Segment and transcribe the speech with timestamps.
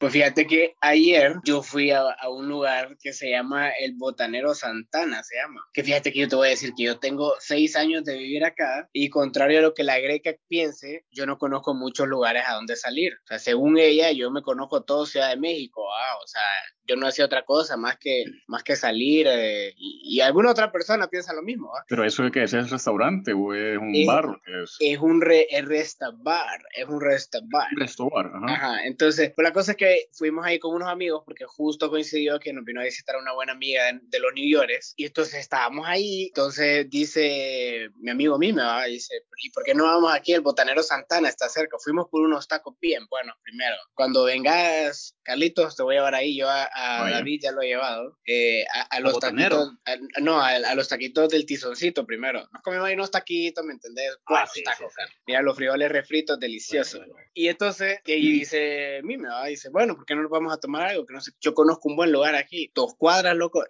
[0.00, 4.54] Pues fíjate que ayer yo fui a, a, un lugar que se llama el Botanero
[4.54, 5.60] Santana, se llama.
[5.74, 8.42] Que fíjate que yo te voy a decir que yo tengo seis años de vivir
[8.46, 12.54] acá y contrario a lo que la greca piense, yo no conozco muchos lugares a
[12.54, 13.12] donde salir.
[13.24, 16.40] O sea, según ella, yo me conozco todo Ciudad de México, ah, o sea,
[16.90, 21.08] yo no hacía otra cosa más que, más que salir eh, y, alguna otra persona
[21.08, 21.70] piensa lo mismo.
[21.76, 21.84] ¿ah?
[21.88, 24.40] Pero eso de que es el restaurante o es un bar.
[24.62, 24.76] Es?
[24.80, 27.68] es un re, es resta bar, es un resta bar.
[27.76, 28.54] Resto bar, ajá.
[28.54, 28.84] ajá.
[28.84, 32.52] Entonces, pues la cosa es que fuimos ahí con unos amigos porque justo coincidió que
[32.52, 36.26] nos vino a visitar una buena amiga de, los New Yorkers y entonces estábamos ahí.
[36.26, 40.32] Entonces dice mi amigo a me va, dice, ¿y por qué no vamos aquí?
[40.32, 41.76] El Botanero Santana está cerca.
[41.78, 43.76] Fuimos por unos tacos bien bueno primero.
[43.94, 47.68] Cuando vengas, Carlitos, te voy a llevar ahí yo a a David ya lo he
[47.68, 49.72] llevado, eh, a, los taquitos,
[50.20, 52.46] no, a, los taquitos del tizoncito primero.
[52.52, 54.16] Nos comimos ahí unos taquitos, ¿me entendés?
[54.26, 54.92] Ah, tacos,
[55.26, 57.02] Mira, los frijoles refritos, deliciosos.
[57.34, 60.58] y entonces, que dice, mí me va, dice, bueno, ¿por qué no nos vamos a
[60.58, 61.06] tomar algo?
[61.06, 63.64] Que no sé, yo conozco un buen lugar aquí, dos cuadras, loco.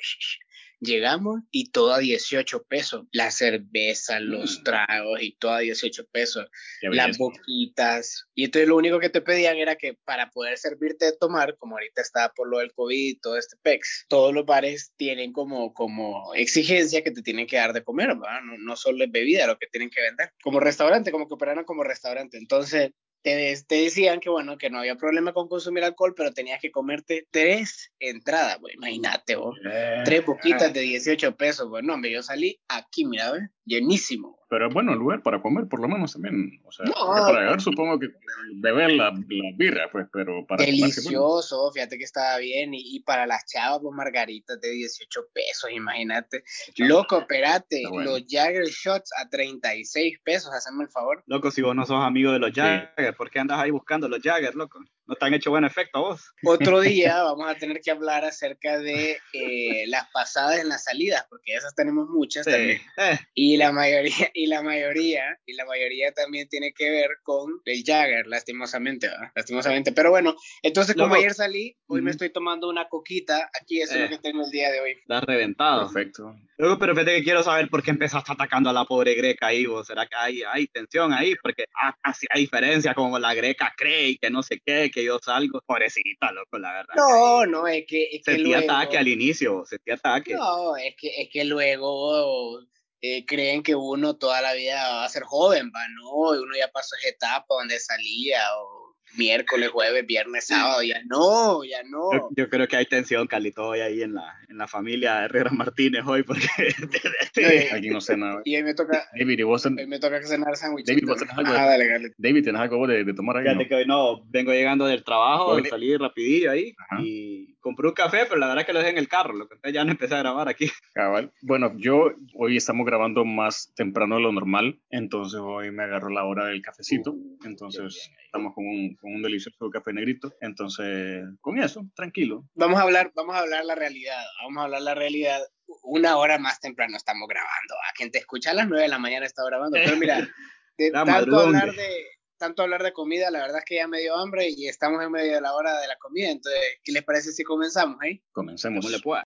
[0.80, 3.04] Llegamos y todo a 18 pesos.
[3.12, 4.62] La cerveza, los mm.
[4.64, 6.48] tragos y todo a 18 pesos.
[6.80, 8.26] Las boquitas.
[8.34, 11.76] Y entonces lo único que te pedían era que para poder servirte de tomar, como
[11.76, 15.74] ahorita está por lo del COVID y todo este PEX, todos los bares tienen como,
[15.74, 18.40] como exigencia que te tienen que dar de comer, ¿verdad?
[18.42, 20.32] No, no solo es bebida lo que tienen que vender.
[20.42, 22.38] Como restaurante, como que operan como restaurante.
[22.38, 26.60] Entonces, te, te, decían que bueno, que no había problema con consumir alcohol, pero tenías
[26.60, 29.56] que comerte tres entradas, güey, imagínate, vos.
[30.04, 34.39] tres boquitas de 18 pesos, bueno, hombre, yo salí aquí, mira, llenísimo.
[34.50, 36.60] Pero es bueno el lugar para comer, por lo menos también.
[36.64, 38.08] O sea, para llegar supongo que
[38.56, 42.72] beber la, la birra, pues, pero para Delicioso, fíjate que estaba bien.
[42.74, 46.42] Y, para las chavas, pues margaritas de 18 pesos, imagínate.
[46.78, 51.22] Loco, espérate, los Jagger Shots a 36 pesos, hazme el favor.
[51.26, 54.20] Loco, si vos no sos amigo de los Jagger, ¿por qué andas ahí buscando los
[54.20, 54.80] Jagger, loco?
[55.10, 56.32] No te han hecho buen efecto a vos.
[56.44, 61.26] Otro día vamos a tener que hablar acerca de eh, las pasadas en las salidas,
[61.28, 62.80] porque esas tenemos muchas también.
[62.96, 63.18] Eh.
[63.34, 67.82] Y la mayoría, y la mayoría, y la mayoría también tiene que ver con el
[67.84, 69.30] Jagger, lastimosamente, ¿verdad?
[69.34, 69.92] Lastimosamente.
[69.92, 74.04] Pero bueno, entonces como ayer salí, hoy me estoy tomando una coquita, aquí es lo
[74.04, 74.08] eh.
[74.08, 74.92] que tengo el día de hoy.
[74.92, 75.90] Está reventado.
[75.92, 76.36] Perfecto.
[76.56, 79.66] Luego, pero fíjate que quiero saber por qué empezaste atacando a la pobre greca ahí,
[79.66, 79.86] vos.
[79.86, 81.34] ¿Será que hay, hay tensión ahí?
[81.42, 81.64] Porque
[82.02, 85.60] así hay diferencia, como la greca cree y que no sé qué, que yo salgo,
[85.66, 86.94] pobrecita, loco, la verdad.
[86.96, 88.04] No, no, es que...
[88.12, 90.34] Es sentí ataque al inicio, sentí ataque.
[90.34, 92.60] No, es que, es que luego...
[93.02, 96.68] Eh, creen que uno toda la vida va a ser joven, va, no, uno ya
[96.68, 102.30] pasó esa etapa donde salía o miércoles, jueves, viernes, sábado, ya no, ya no.
[102.36, 106.02] Yo, creo que hay tensión, Carlito, hoy ahí en la, en la familia Herrera Martínez
[106.06, 106.46] hoy, porque
[107.72, 108.42] aquí no sé nada.
[108.44, 110.86] Y ahí me toca, David, ¿y vos me toca cenar sándwich.
[110.86, 111.52] David, ¿vos tenés algo?
[111.52, 113.44] Ah, dale, David, ¿tenés algo de, de tomar ahí?
[113.44, 118.24] Fíjate que hoy no, vengo llegando del trabajo, salí rapidillo ahí y compré un café,
[118.26, 120.14] pero la verdad es que lo dejé en el carro, lo que ya no empecé
[120.14, 120.70] a grabar aquí.
[120.94, 121.32] Cabal.
[121.42, 126.24] Bueno, yo hoy estamos grabando más temprano de lo normal, entonces hoy me agarro la
[126.24, 131.58] hora del cafecito, uh, entonces estamos con un, con un delicioso café negrito, entonces con
[131.58, 132.44] eso, tranquilo.
[132.54, 135.40] Vamos a hablar, vamos a hablar la realidad, vamos a hablar la realidad.
[135.82, 137.74] Una hora más temprano estamos grabando.
[137.88, 140.26] A quien te escucha a las nueve de la mañana está grabando, pero mira,
[140.78, 142.06] de tanto hablar de
[142.40, 145.12] tanto hablar de comida, la verdad es que ya me dio hambre y estamos en
[145.12, 146.30] medio de la hora de la comida.
[146.30, 148.02] Entonces, ¿qué les parece si comenzamos?
[148.02, 148.22] Eh?
[148.32, 148.90] Comencemos.
[148.90, 149.22] le pueda.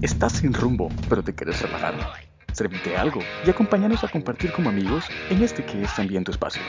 [0.00, 1.94] Estás sin rumbo, pero te quieres relajar.
[2.52, 6.62] Servite algo y acompáñanos a compartir como amigos en este que es también tu espacio.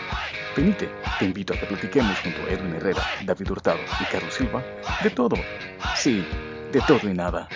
[0.56, 0.90] Venite,
[1.20, 4.64] te invito a que platiquemos junto a Edwin Herrera, David Hurtado y Carlos Silva
[5.03, 5.35] de todo.
[5.96, 6.25] Sí,
[6.72, 7.50] de todo y nada.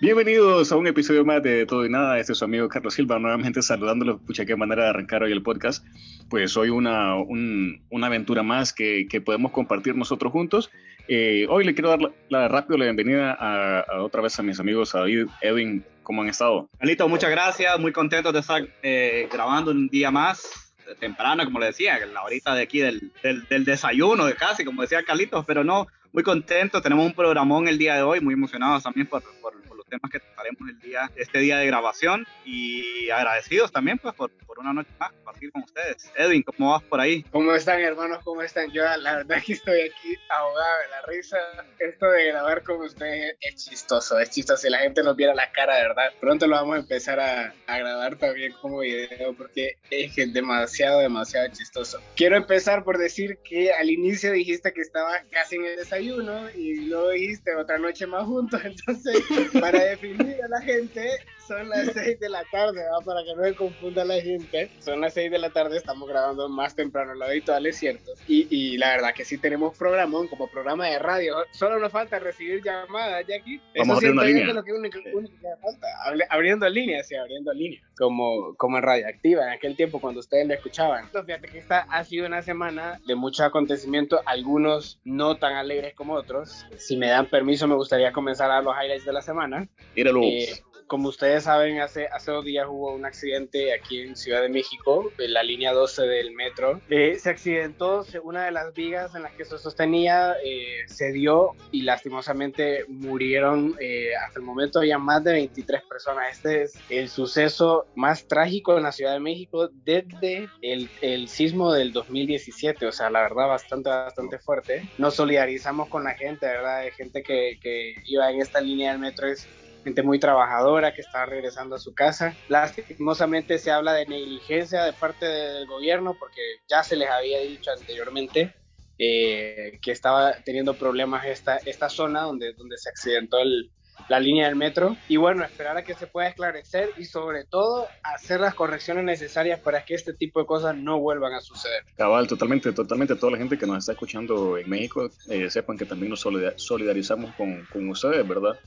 [0.00, 2.18] Bienvenidos a un episodio más de Todo y Nada.
[2.18, 4.18] Este es su amigo Carlos Silva, nuevamente saludándolo.
[4.18, 5.86] Pucha, qué manera de arrancar hoy el podcast.
[6.28, 10.70] Pues hoy una, una aventura más que, que, podemos compartir nosotros juntos.
[11.06, 14.94] Eh, hoy le quiero dar la, rápido la bienvenida a, otra vez a mis amigos,
[14.94, 16.68] a David, Edwin, ¿cómo han estado?
[16.78, 21.66] Alito, muchas gracias, muy contento de estar eh, grabando un día más, temprano, como le
[21.66, 25.88] decía, la horita de aquí del, del, desayuno, de casi, como decía Carlitos, pero no,
[26.12, 29.54] muy contento, tenemos un programón el día de hoy, muy emocionados también por, por
[29.94, 34.58] temas que trataremos el día, este día de grabación y agradecidos también pues por, por
[34.58, 36.12] una noche más compartir con ustedes.
[36.16, 37.22] Edwin, ¿cómo vas por ahí?
[37.30, 38.18] ¿Cómo están hermanos?
[38.24, 38.70] ¿Cómo están?
[38.72, 41.36] Yo la verdad que estoy aquí ahogado de la risa.
[41.78, 44.62] Esto de grabar con ustedes es chistoso, es chistoso.
[44.62, 46.12] Si la gente nos viera la cara, verdad.
[46.20, 51.00] Pronto lo vamos a empezar a, a grabar también como video porque es que demasiado,
[51.00, 52.00] demasiado chistoso.
[52.16, 56.86] Quiero empezar por decir que al inicio dijiste que estabas casi en el desayuno y
[56.88, 58.60] luego dijiste otra noche más juntos.
[58.64, 59.22] Entonces,
[59.60, 61.10] para definir a la gente,
[61.46, 64.70] son las 6 de la tarde, para que no se confunda la gente.
[64.80, 68.12] Son las 6 de la tarde, estamos grabando más temprano lo habitual, es cierto.
[68.26, 71.36] Y, y la verdad que sí tenemos programón como programa de radio.
[71.52, 73.60] Solo nos falta recibir llamadas, Jackie.
[73.76, 74.48] Vamos a abrir una línea.
[74.48, 75.86] Es lo que único, único que falta.
[76.30, 77.82] Abriendo líneas, sí, abriendo líneas.
[77.96, 81.04] Como, como en Radioactiva, en aquel tiempo cuando ustedes lo escuchaban.
[81.04, 85.94] Entonces, fíjate que esta ha sido una semana de mucho acontecimiento, algunos no tan alegres
[85.94, 86.66] como otros.
[86.78, 89.68] Si me dan permiso, me gustaría comenzar a los highlights de la semana.
[89.94, 90.22] Míralo.
[90.22, 90.48] Eh,
[90.86, 95.10] como ustedes saben, hace, hace dos días hubo un accidente aquí en Ciudad de México,
[95.18, 96.80] en la línea 12 del metro.
[96.90, 101.52] Eh, se accidentó una de las vigas en las que se sostenía, eh, se dio
[101.72, 103.74] y lastimosamente murieron.
[103.80, 106.32] eh, hasta el momento había más de 23 personas.
[106.32, 111.72] Este es el suceso más trágico en la Ciudad de México desde el, el sismo
[111.72, 112.86] del 2017.
[112.86, 114.88] O sea, la verdad, bastante, bastante fuerte.
[114.98, 116.78] Nos solidarizamos con la gente, ¿verdad?
[116.78, 119.26] Hay gente que, que iba en esta línea del metro.
[119.26, 119.48] Es
[119.84, 122.34] gente muy trabajadora que está regresando a su casa.
[122.48, 127.70] Lastimosamente se habla de negligencia de parte del gobierno porque ya se les había dicho
[127.70, 128.54] anteriormente
[128.98, 133.70] eh, que estaba teniendo problemas esta, esta zona donde, donde se accidentó el,
[134.08, 134.96] la línea del metro.
[135.08, 139.60] Y bueno, esperar a que se pueda esclarecer y sobre todo hacer las correcciones necesarias
[139.60, 141.82] para que este tipo de cosas no vuelvan a suceder.
[141.96, 143.16] Cabal, totalmente, totalmente.
[143.16, 146.54] Toda la gente que nos está escuchando en México, eh, sepan que también nos solida-
[146.56, 148.58] solidarizamos con, con ustedes, ¿verdad?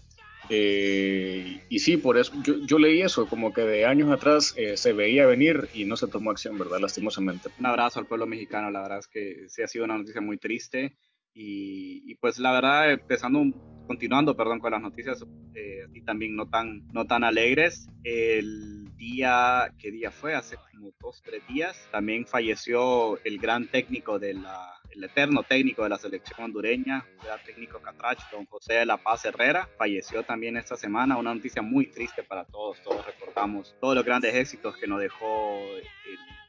[0.49, 4.77] Eh, y sí, por eso yo, yo leí eso, como que de años atrás eh,
[4.77, 6.79] se veía venir y no se tomó acción, ¿verdad?
[6.79, 7.49] Lastimosamente.
[7.59, 10.37] Un abrazo al pueblo mexicano, la verdad es que sí ha sido una noticia muy
[10.37, 10.97] triste
[11.33, 13.43] y, y pues la verdad, empezando,
[13.87, 15.23] continuando, perdón, con las noticias
[15.53, 20.33] eh, y también no tan, no tan alegres, el día, ¿qué día fue?
[20.33, 25.83] Hace como dos, tres días, también falleció el gran técnico de la, el eterno técnico
[25.83, 30.57] de la selección hondureña, era técnico Catracho, don José de la Paz Herrera, falleció también
[30.57, 34.87] esta semana, una noticia muy triste para todos, todos recordamos todos los grandes éxitos que
[34.87, 35.83] nos dejó el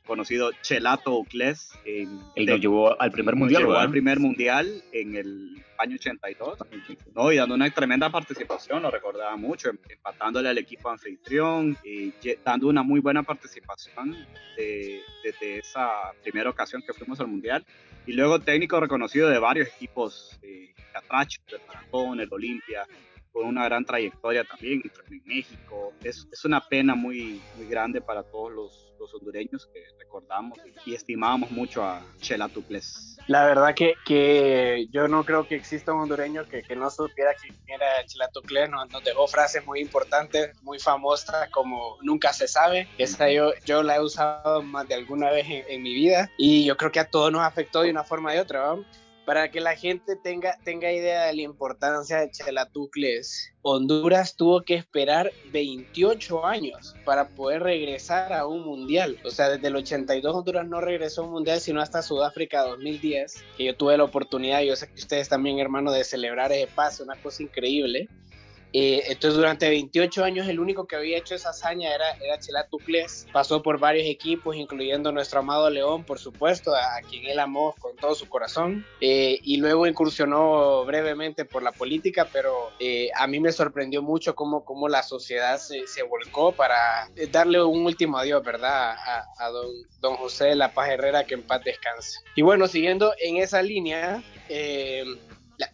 [0.08, 1.70] conocido Chelato Uclés.
[1.84, 3.82] en- Él nos llevó al primer mundial, ¿verdad?
[3.82, 6.58] al primer mundial en el año 82,
[7.14, 7.30] ¿no?
[7.30, 12.38] Y dando una tremenda participación, lo recordaba mucho, em- empatándole al equipo anfitrión, y lle-
[12.44, 14.16] dando una muy buena participación
[14.56, 15.88] de- desde esa
[16.24, 17.64] primera ocasión que fuimos al mundial.
[18.06, 22.84] Y luego técnico reconocido de varios equipos, eh, Catracho, el Maratón, el Olimpia,
[23.38, 25.92] con una gran trayectoria también en México.
[26.02, 30.92] Es, es una pena muy, muy grande para todos los, los hondureños que recordamos y,
[30.92, 33.16] estimamos mucho a Chela Tucles.
[33.28, 37.32] La verdad que, que yo no creo que exista un hondureño que, que no supiera
[37.40, 42.48] quién era Chilato Cler, nos, nos dejó frases muy importantes, muy famosas como nunca se
[42.48, 46.28] sabe, esa yo, yo la he usado más de alguna vez en, en mi vida
[46.36, 48.74] y yo creo que a todos nos afectó de una forma de otra.
[49.28, 54.74] Para que la gente tenga, tenga idea de la importancia de Chelatucles, Honduras tuvo que
[54.74, 59.18] esperar 28 años para poder regresar a un mundial.
[59.26, 63.44] O sea, desde el 82 Honduras no regresó a un mundial, sino hasta Sudáfrica 2010,
[63.58, 67.02] que yo tuve la oportunidad, yo sé que ustedes también, hermano, de celebrar ese pase,
[67.02, 68.08] una cosa increíble.
[68.72, 73.26] Eh, entonces, durante 28 años, el único que había hecho esa hazaña era, era Chelatucles.
[73.32, 77.96] Pasó por varios equipos, incluyendo nuestro amado León, por supuesto, a, quien él amó con
[77.96, 78.84] todo su corazón.
[79.00, 84.34] Eh, y luego incursionó brevemente por la política, pero eh, a mí me sorprendió mucho
[84.34, 88.92] cómo, cómo la sociedad se, se volcó para darle un último adiós, ¿verdad?
[88.92, 89.68] A, a don,
[90.00, 92.20] don José de la Paz Herrera, que en paz descanse.
[92.34, 95.04] Y bueno, siguiendo en esa línea, eh,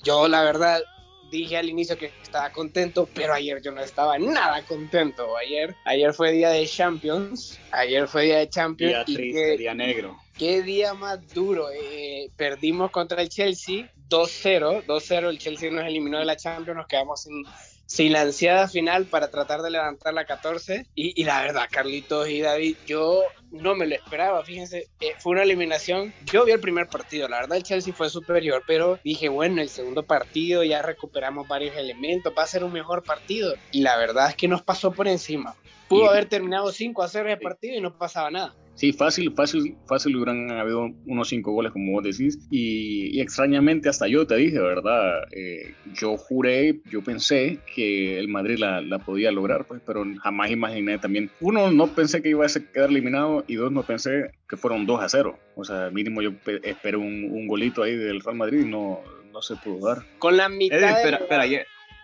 [0.02, 0.82] yo la verdad
[1.30, 5.36] dije al inicio que estaba contento, pero ayer yo no estaba nada contento.
[5.36, 9.74] Ayer, ayer fue día de Champions, ayer fue día de Champions Día y triste, día
[9.74, 10.16] negro.
[10.36, 11.68] qué día más duro.
[11.70, 16.86] Eh, perdimos contra el Chelsea 2-0, 2-0 el Chelsea nos eliminó de la Champions, nos
[16.86, 17.44] quedamos sin
[17.86, 22.28] sin la ansiada final para tratar de levantar la 14 y, y la verdad Carlitos
[22.28, 26.12] y David yo no me lo esperaba fíjense eh, fue una eliminación.
[26.26, 29.68] Yo vi el primer partido la verdad el Chelsea fue superior pero dije bueno el
[29.68, 34.30] segundo partido ya recuperamos varios elementos va a ser un mejor partido y la verdad
[34.30, 35.54] es que nos pasó por encima.
[35.88, 39.32] Pudo Y- haber terminado 5 a 0 ese partido y no pasaba nada Sí, fácil,
[39.34, 42.38] fácil, fácil hubieran habido unos cinco goles, como vos decís.
[42.50, 45.22] Y, extrañamente, hasta yo te dije, ¿verdad?
[45.30, 50.50] Eh, yo juré, yo pensé que el Madrid la, la, podía lograr, pues, pero jamás
[50.50, 51.30] imaginé también.
[51.40, 55.02] Uno, no pensé que iba a quedar eliminado, y dos, no pensé que fueron 2
[55.02, 55.38] a 0.
[55.56, 59.00] O sea, mínimo yo esperé un, un golito ahí del Real Madrid y no,
[59.32, 60.04] no se pudo dar.
[60.18, 60.78] Con la mitad.
[60.78, 61.46] espera, espera,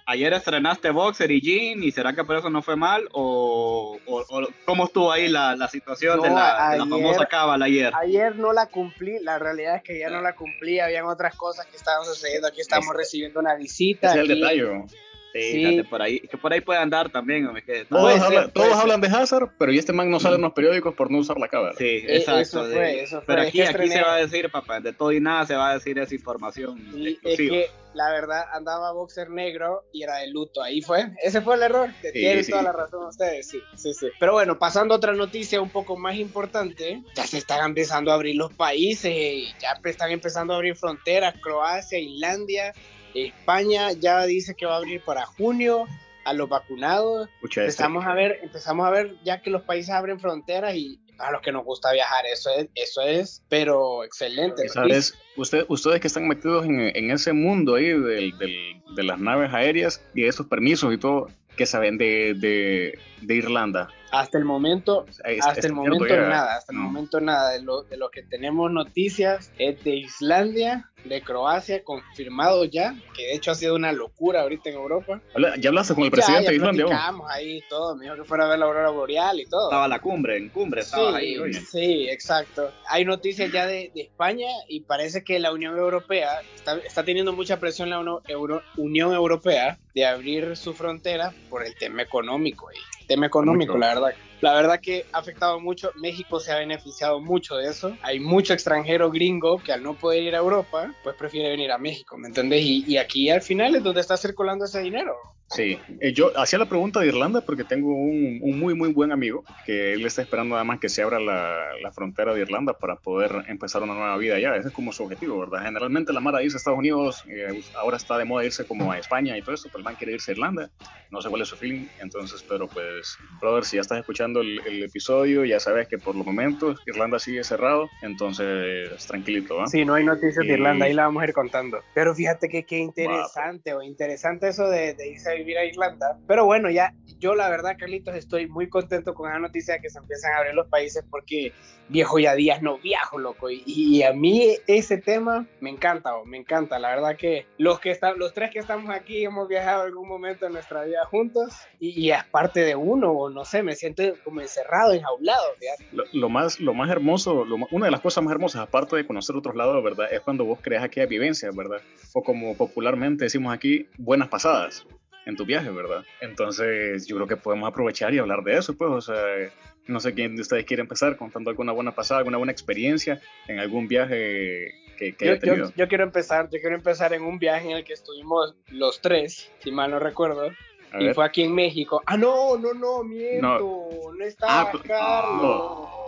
[0.06, 3.08] ayer, estrenaste Boxer y Jean, ¿y será que por eso no fue mal?
[3.12, 7.92] ¿O, o, cómo estuvo ahí la, la situación de, la, la, famosa cábala ayer?
[7.94, 11.66] Ayer no la cumplí, la realidad es que ya no la cumplí, habían otras cosas
[11.66, 12.48] que estaban sucediendo.
[12.48, 14.10] Aquí estamos recibiendo una visita.
[14.10, 14.84] Es el detalle.
[15.32, 17.48] Sí, por ahí, que por ahí puede andar también.
[17.88, 21.18] todos, hablan, de Hazard, pero y este man no sale en los periódicos por no
[21.18, 21.74] usar la cámara.
[21.76, 22.40] Sí, eh, exacto.
[22.40, 23.26] Eso fue, eso fue.
[23.26, 25.74] Pero aquí, aquí se va a decir, papá, de todo y nada se va a
[25.74, 26.78] decir esa información.
[26.94, 30.62] Y es que la verdad andaba boxer negro y era de luto.
[30.62, 31.90] Ahí fue, ese fue el error.
[32.12, 34.08] Tienen toda la razón ustedes, sí, sí, sí.
[34.18, 38.14] Pero bueno, pasando a otra noticia un poco más importante, ya se están empezando a
[38.14, 42.72] abrir los países, ya están empezando a abrir fronteras, Croacia, Islandia
[43.14, 45.86] España ya dice que va a abrir para junio
[46.24, 47.28] a los vacunados.
[47.42, 51.30] Este empezamos a ver, empezamos a ver ya que los países abren fronteras y a
[51.30, 54.66] los que nos gusta viajar, eso es, eso es, pero excelente.
[54.68, 55.18] ¿Sabes?
[55.36, 60.46] Usted, ustedes que están metidos en, ese mundo ahí de las naves aéreas y esos
[60.46, 61.28] permisos y todo,
[61.60, 63.88] que saben de, de, Irlanda?
[64.12, 65.06] Hasta el momento,
[65.42, 67.52] hasta el momento nada, hasta el momento nada.
[67.52, 73.22] De lo, de lo que tenemos noticias es de Islandia, de Croacia, confirmado ya, que
[73.22, 75.20] de hecho ha sido una locura ahorita en Europa.
[75.58, 76.86] ¿Ya hablaste con el presidente de Islandia?
[77.28, 79.68] ahí todo, me dijo que fuera a ver la aurora boreal y todo.
[79.68, 81.52] Estaba la cumbre, en cumbre estaba ahí.
[81.52, 82.72] Sí, exacto.
[82.88, 87.32] Hay noticias ya de, de, España y parece que la Unión Europea está, está teniendo
[87.32, 92.68] mucha presión la Euro, Unión Europea de abrir su frontera por el tema económico.
[92.72, 94.14] Y tema económico, la verdad.
[94.40, 95.92] La verdad que ha afectado mucho.
[95.96, 97.96] México se ha beneficiado mucho de eso.
[98.02, 101.78] Hay mucho extranjero gringo que al no poder ir a Europa, pues prefiere venir a
[101.78, 102.62] México, ¿me entendés?
[102.62, 105.14] Y, y aquí al final es donde está circulando ese dinero.
[105.52, 105.80] Sí,
[106.14, 110.06] yo hacía la pregunta de Irlanda porque tengo un, muy, muy buen amigo que él
[110.06, 113.94] está esperando además que se abra la, la, frontera de Irlanda para poder empezar una
[113.94, 114.54] nueva vida allá.
[114.54, 115.64] Ese es como su objetivo, ¿verdad?
[115.64, 119.36] Generalmente la Mara dice Estados Unidos, eh, ahora está de moda irse como a España
[119.36, 120.70] y todo eso, pero el man quiere irse a Irlanda.
[121.10, 124.60] No sé cuál es su feeling, entonces, pero pues, brother, si ya estás escuchando el,
[124.84, 129.66] episodio, ya sabes que por los momentos Irlanda sigue cerrado, entonces tranquilito, ¿va?
[129.66, 131.80] Sí, no hay noticias de Irlanda, ahí la vamos a ir contando.
[131.92, 136.18] Pero fíjate que qué interesante, o interesante eso de, de irse a vivir a Irlanda.
[136.28, 139.90] Pero bueno, ya yo la verdad, Carlitos, estoy muy contento con la noticia de que
[139.90, 141.52] se empiezan a abrir los países porque
[141.88, 143.48] viejo ya días no viajo, loco.
[143.50, 146.78] Y, a mí ese tema me encanta, me encanta.
[146.78, 150.46] La verdad que los que están, los tres que estamos aquí hemos viajado algún momento
[150.46, 154.40] en nuestra vida juntos y, es parte de uno, o no sé, me siento como
[154.40, 155.44] encerrado, enjaulado.
[155.92, 159.36] Lo, lo, más, lo más hermoso, una de las cosas más hermosas, aparte de conocer
[159.36, 160.12] otros lados, ¿verdad?
[160.12, 161.80] Es cuando vos creas aquella vivencia, ¿verdad?
[162.12, 164.86] O como popularmente decimos aquí, buenas pasadas
[165.26, 166.04] en tu viaje, ¿verdad?
[166.20, 169.50] Entonces yo creo que podemos aprovechar y hablar de eso, pues, o sea,
[169.86, 173.58] no sé quién de ustedes quiere empezar contando alguna buena pasada, alguna buena experiencia en
[173.58, 175.68] algún viaje que, que yo, haya tenido.
[175.70, 179.00] Yo, yo, quiero empezar, yo quiero empezar en un viaje en el que estuvimos los
[179.00, 180.50] tres, si mal no recuerdo,
[180.98, 182.02] y fue aquí en México.
[182.06, 185.99] Ah, no, no, no, miento, no, no estaba ah, pues, Carlos.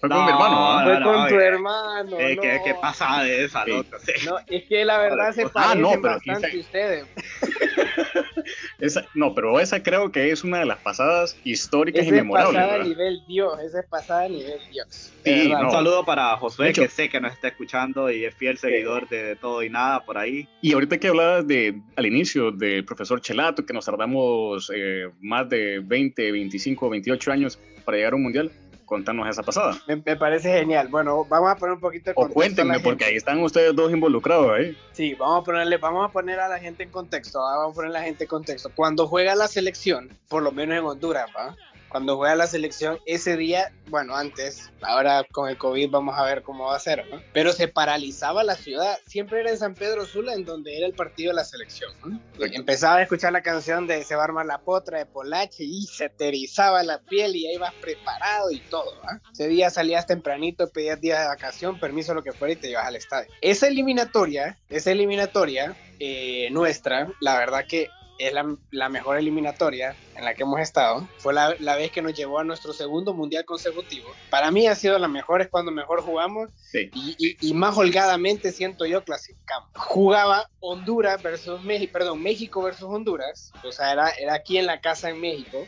[0.00, 2.18] Fue con mi hermano, Fue con tu hermano.
[2.18, 3.98] Eh, ¿qué, ¿qué, pasa de esa loca?
[4.24, 7.06] No, es que la verdad se parecen ah, no, bastante ustedes.
[8.78, 12.54] esa, no, pero esa creo que es una de las pasadas históricas y memorables.
[12.54, 15.12] Es pasada a nivel Dios, esa es pasada a nivel Dios.
[15.22, 19.06] Sí, un saludo para Josué, que sé que nos está escuchando y es fiel seguidor
[19.06, 20.48] de, todo y nada por ahí.
[20.62, 25.46] Y ahorita que hablabas de, al inicio del profesor Chelato, que nos tardamos eh, más
[25.50, 28.50] de 20, 25, 28 años para llegar a un mundial,
[28.90, 29.80] contanos esa pasada.
[29.86, 30.88] Me, parece genial.
[30.88, 32.32] Bueno, vamos a poner un poquito de contexto.
[32.32, 34.76] O cuéntenme, porque ahí están ustedes dos involucrados ahí.
[34.90, 37.38] Sí, vamos a ponerle, vamos a poner a la gente en contexto.
[37.38, 38.68] Vamos a poner a la gente en contexto.
[38.74, 41.56] Cuando juega la selección, por lo menos en Honduras, ¿va?
[41.90, 46.42] Cuando juega la selección, ese día, bueno, antes, ahora con el COVID vamos a ver
[46.42, 47.20] cómo va a ser, ¿no?
[47.32, 50.94] Pero se paralizaba la ciudad, siempre era en San Pedro Sula, en donde era el
[50.94, 52.20] partido de la selección, ¿no?
[52.38, 55.82] Empezaba a escuchar la canción de Se va a armar la potra de Polache y
[55.82, 59.20] se aterrizaba la piel y ahí vas preparado y todo, ¿ah?
[59.32, 62.86] Ese día salías tempranito, pedías días de vacación, permiso, lo que fuera y te ibas
[62.86, 63.28] al estadio.
[63.40, 67.88] Esa eliminatoria, esa eliminatoria eh, nuestra, la verdad que
[68.26, 71.08] es la, la, mejor eliminatoria en la que hemos estado.
[71.18, 74.10] Fue la, la, vez que nos llevó a nuestro segundo mundial consecutivo.
[74.30, 76.90] Para mí ha sido la mejor, es cuando mejor jugamos Sí.
[76.94, 79.68] y, y- y más holgadamente siento yo clasificamos.
[79.74, 83.52] Jugaba Honduras versus México, perdón, México versus Honduras.
[83.64, 85.66] O sea, era, era aquí en la casa en México,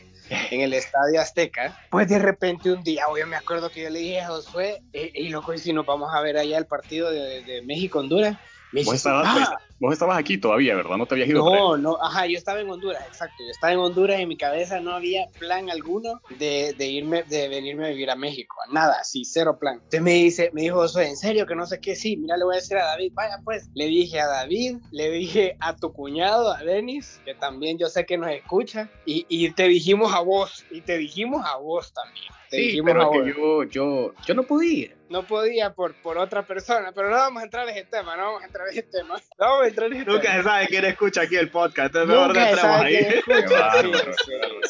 [0.50, 1.78] en el Estadio Azteca.
[1.90, 5.10] Pues de repente un día, yo me acuerdo que yo le dije a Josué, "Eh,
[5.14, 8.36] y loco, ¿y si nos vamos a ver allá el partido de, de México-Honduras?
[8.72, 9.58] Me Vos estabas, "Ah".
[9.78, 10.96] vos estabas aquí todavía, ¿verdad?
[10.96, 11.44] No te habías ido.
[11.44, 13.42] No, no, ajá, yo estaba en Honduras, exacto.
[13.44, 17.22] Yo estaba en Honduras y en mi cabeza no había plan alguno de, de irme,
[17.24, 18.56] de venirme a vivir a México.
[18.72, 19.74] Nada, sí, cero plan.
[19.74, 22.44] Entonces me dice, me dijo, Josué, en serio, que no sé qué, sí, mira, le
[22.44, 23.68] voy a decir a David, vaya pues.
[23.74, 28.06] Le dije a David, le dije a tu cuñado, a Denis, que también yo sé
[28.06, 32.24] que nos escucha, y, y te dijimos a vos, y te dijimos a vos también.
[32.48, 33.16] Te Sí, dijimos a pero vos.
[33.28, 34.96] es que yo, yo, yo no podía.
[35.12, 38.22] No podía por, por otra persona, pero no vamos a entrar en ese tema, no
[38.24, 39.20] vamos a entrar en ese tema.
[39.38, 40.16] No vamos a entrar en ese tema.
[40.16, 42.96] Nunca se sabe quién escucha aquí el podcast, entonces mejor no Nunca se entremos sabe
[42.96, 43.04] ahí.
[43.18, 43.92] escucha, sí,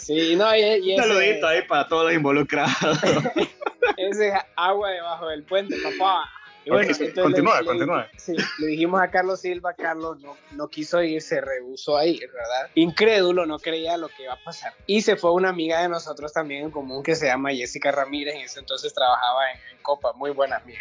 [0.00, 2.75] sí, sí, no, y, y Un ese, saludito ahí para todos los involucrados.
[3.96, 6.28] ese es agua debajo del puente, papá.
[6.64, 6.88] Y bueno,
[7.23, 8.09] continúa, le- le- continúa.
[8.16, 12.21] sí, le dijimos a Carlos Silva, Carlos no, no quiso ir, se rehusó a ir,
[12.33, 12.71] ¿verdad?
[12.75, 14.73] Incrédulo, no creía lo que iba a pasar.
[14.87, 18.35] Y se fue una amiga de nosotros también en común que se llama Jessica Ramírez,
[18.37, 20.78] en ese entonces trabajaba en, en Copa, muy buena amiga.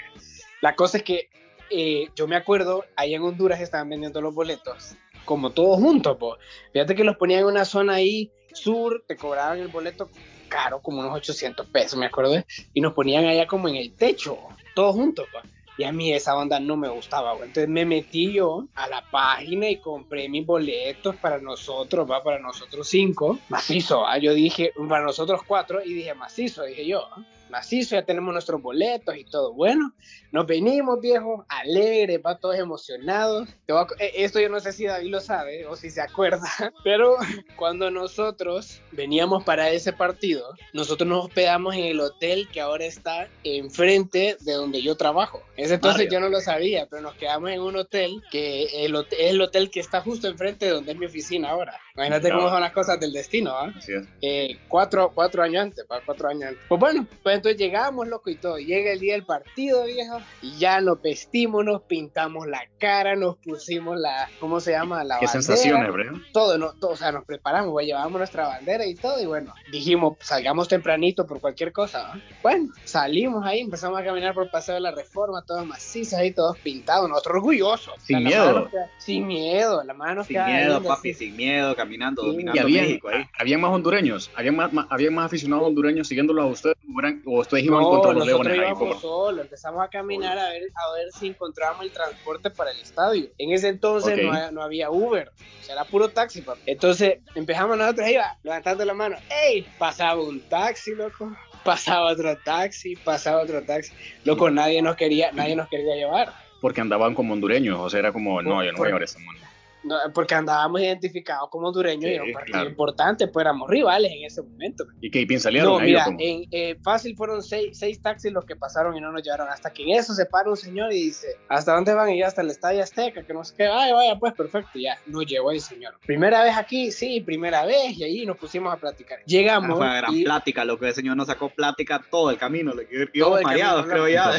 [0.61, 1.29] La cosa es que
[1.71, 4.95] eh, yo me acuerdo, ahí en Honduras estaban vendiendo los boletos,
[5.25, 6.35] como todos juntos, pues.
[6.73, 10.11] Fíjate que los ponían en una zona ahí, sur, te cobraban el boleto
[10.49, 12.35] caro, como unos 800 pesos, me acuerdo,
[12.73, 14.37] y nos ponían allá como en el techo,
[14.75, 15.43] todos juntos, pues.
[15.81, 17.47] Y a mí esa onda no me gustaba, güey.
[17.47, 22.37] Entonces me metí yo a la página y compré mis boletos para nosotros, va, para
[22.37, 23.39] nosotros cinco.
[23.49, 24.15] Macizo, ¿va?
[24.19, 27.23] Yo dije, para nosotros cuatro, y dije, macizo, dije yo, ¿ah?
[27.51, 29.53] Macizo, ya tenemos nuestros boletos y todo.
[29.53, 29.93] Bueno,
[30.31, 33.49] nos venimos, viejo, alegres, va, todos emocionados.
[33.69, 36.41] A eh, esto yo no sé si David lo sabe o si se acuerda,
[36.83, 37.17] pero
[37.57, 43.27] cuando nosotros veníamos para ese partido, nosotros nos hospedamos en el hotel que ahora está
[43.43, 45.43] enfrente de donde yo trabajo.
[45.57, 46.11] Ese entonces Barrio.
[46.11, 49.69] yo no lo sabía, pero nos quedamos en un hotel que el es el hotel
[49.69, 51.79] que está justo enfrente de donde es mi oficina ahora.
[51.95, 52.35] Imagínate Ya.
[52.35, 53.73] cómo son las cosas del destino, ¿ah?
[53.79, 53.89] Es.
[54.21, 56.63] eh, cuatro, cuatro años antes, pa, cuatro años antes.
[56.67, 58.57] Pues bueno, pues entonces llegamos, loco, y todo.
[58.57, 63.37] Llega el día del partido, viejo, y ya nos vestimos, nos pintamos la cara, nos
[63.37, 65.03] pusimos la, ¿cómo se llama?
[65.03, 65.41] La Qué bandera.
[65.43, 66.21] sensaciones, bro.
[66.33, 69.53] Todo, no, todo, o sea, nos preparamos, güey, llevábamos nuestra bandera y todo, y bueno,
[69.71, 72.21] dijimos, salgamos tempranito por cualquier cosa, ¿no?
[72.41, 76.57] Bueno, salimos ahí, empezamos a caminar por Paseo de la Reforma, todos macizos ahí, todos
[76.59, 77.93] pintados, nosotros orgullosos.
[78.03, 78.45] Sin la miedo.
[78.45, 82.27] mano nos queda- sin miedo, la mano Sin miedo, papi, sin miedo, caminando, Sí.
[82.27, 83.23] Y dominando había, México ahí.
[83.37, 87.21] había más hondureños, había más, más- había más aficionados hondureños siguiéndolos a ustedes, o, eran-
[87.25, 88.99] o ustedes iban No, contra los leones ahí.
[88.99, 93.29] solos, empezamos a caminar a ver, a ver si encontrábamos el transporte para el estadio.
[93.37, 94.23] En ese entonces Ok.
[94.23, 96.61] no, había, no había Uber, o sea, era puro taxi, papi.
[96.65, 99.17] Entonces empezamos nosotros ahí, va, levantando la mano.
[99.45, 99.65] ¡Ey!
[99.77, 101.31] Pasaba un taxi, loco.
[101.63, 103.93] Pasaba otro taxi, pasaba otro taxi.
[104.23, 106.33] Loco, nadie nos quería, nadie nos quería llevar.
[106.59, 109.19] Porque andaban como hondureños, o sea, era como, no, yo no voy a llevar esa
[109.19, 109.39] mano.
[109.83, 112.69] No, porque andábamos identificados como hondureños y Sí, era un partido claro.
[112.69, 114.85] importante, pues éramos rivales en ese momento.
[115.01, 115.21] ¿Y qué?
[115.21, 118.55] ¿Y bien salieron No, ahí, mira, en, eh, fácil fueron seis, seis taxis los que
[118.55, 119.49] pasaron y no nos llevaron.
[119.49, 122.09] Hasta que en eso se para un señor y dice, ¿hasta dónde van?
[122.11, 123.65] Y yo, hasta el Estadio Azteca, que no sé qué.
[123.65, 124.97] Ay, vaya, pues perfecto, ya.
[125.07, 125.95] Nos llevó el señor.
[126.05, 127.97] Primera vez aquí, sí, primera vez.
[127.97, 129.19] Y ahí nos pusimos a platicar.
[129.21, 129.77] Ah, Llegamos.
[129.77, 132.73] Fue una gran y- plática, lo que el señor nos sacó plática todo el camino.
[133.13, 134.31] Íbamos el mareados, creo ya.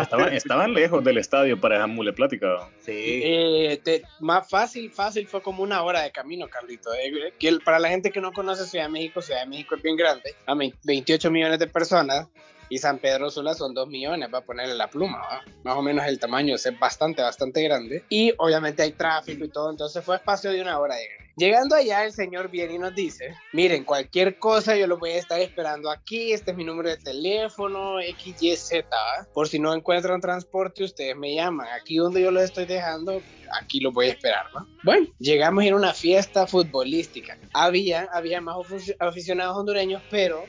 [0.00, 2.68] Estaban, estaban lejos del estadio para esa mule plática.
[2.80, 2.92] Sí.
[3.22, 6.92] Eh, te- más fácil, fácil fue como una hora de camino, Carlito.
[6.94, 9.74] Eh, que el- para la gente que no conoce Ciudad de México, Ciudad de México
[9.74, 12.26] es bien grande, a mí, 28 millones de personas
[12.68, 15.42] y San Pedro Sula son 2 millones, va a ponerle la pluma, ¿va?
[15.64, 19.70] más o menos el tamaño es bastante, bastante grande y obviamente hay tráfico y todo,
[19.70, 21.08] entonces fue espacio de una hora de
[21.40, 25.16] Llegando allá, el señor viene y nos dice, miren, cualquier cosa yo lo voy a
[25.16, 28.84] estar esperando aquí, este es mi número de teléfono, XYZ,
[29.32, 33.22] por si no encuentran transporte, ustedes me llaman, aquí donde yo los estoy dejando,
[33.58, 34.68] aquí lo voy a esperar, ¿no?
[34.84, 40.44] Bueno, llegamos a una fiesta futbolística, había, había más afici- aficionados hondureños, pero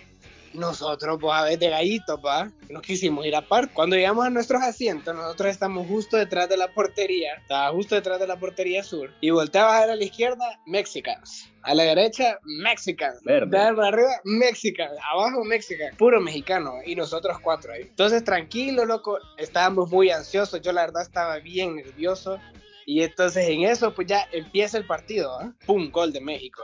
[0.53, 3.73] nosotros, pues, a ver, de gallitos, pa, nos quisimos ir aparte.
[3.73, 8.19] Cuando llegamos a nuestros asientos, nosotros estamos justo detrás de la portería, estaba justo detrás
[8.19, 11.47] de la portería sur, y volteabas a ver a la izquierda, Mexicans.
[11.63, 13.21] A la derecha, Mexicans.
[13.23, 13.51] Verde.
[13.51, 14.93] Para arriba, Mexicans.
[15.11, 15.95] Abajo, Mexicans.
[15.95, 16.73] Puro mexicano.
[16.85, 17.83] Y nosotros cuatro ahí.
[17.83, 19.19] Entonces, tranquilo, loco.
[19.37, 20.59] Estábamos muy ansiosos.
[20.61, 22.39] Yo, la verdad, estaba bien nervioso.
[22.85, 25.53] Y entonces en eso, pues ya empieza el partido, ¿ah?
[25.65, 25.91] ¡Pum!
[25.91, 26.63] Gol de México.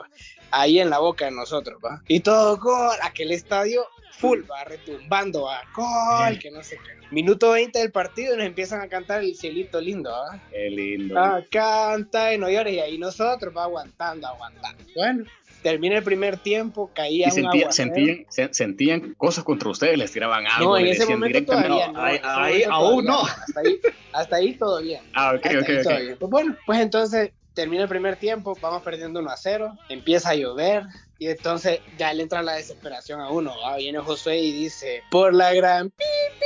[0.51, 2.01] Ahí en la boca de nosotros, ¿va?
[2.07, 6.97] Y todo gol, aquel estadio full, va retumbando, va, gol, que no sé qué.
[7.11, 10.39] Minuto 20 del partido y nos empiezan a cantar el cielito lindo, ¿ah?
[10.51, 11.17] Qué lindo.
[11.17, 14.83] Ah, canta y no llores, y ahí nosotros va aguantando, aguantando.
[14.95, 15.25] Bueno,
[15.63, 17.93] termina el primer tiempo, caía Y un sentía- aguacero.
[17.95, 21.39] sentían, se- sentían cosas contra ustedes, les tiraban algo, No, en les ese decían momento
[21.55, 21.93] directamente.
[21.93, 23.21] no, ahí- aún no.
[23.21, 23.79] Hasta ahí,
[24.13, 25.01] hasta ahí todo bien.
[25.13, 26.17] Ah, ok, Hasta ok, ok.
[26.19, 30.35] Pues bueno, pues entonces termina el primer tiempo, vamos perdiendo 1 a 0, empieza a
[30.35, 30.83] llover
[31.17, 33.55] y entonces ya le entra la desesperación a uno.
[33.65, 33.77] ¿va?
[33.77, 36.45] Viene Josué y dice, por la gran pi, pi, pi,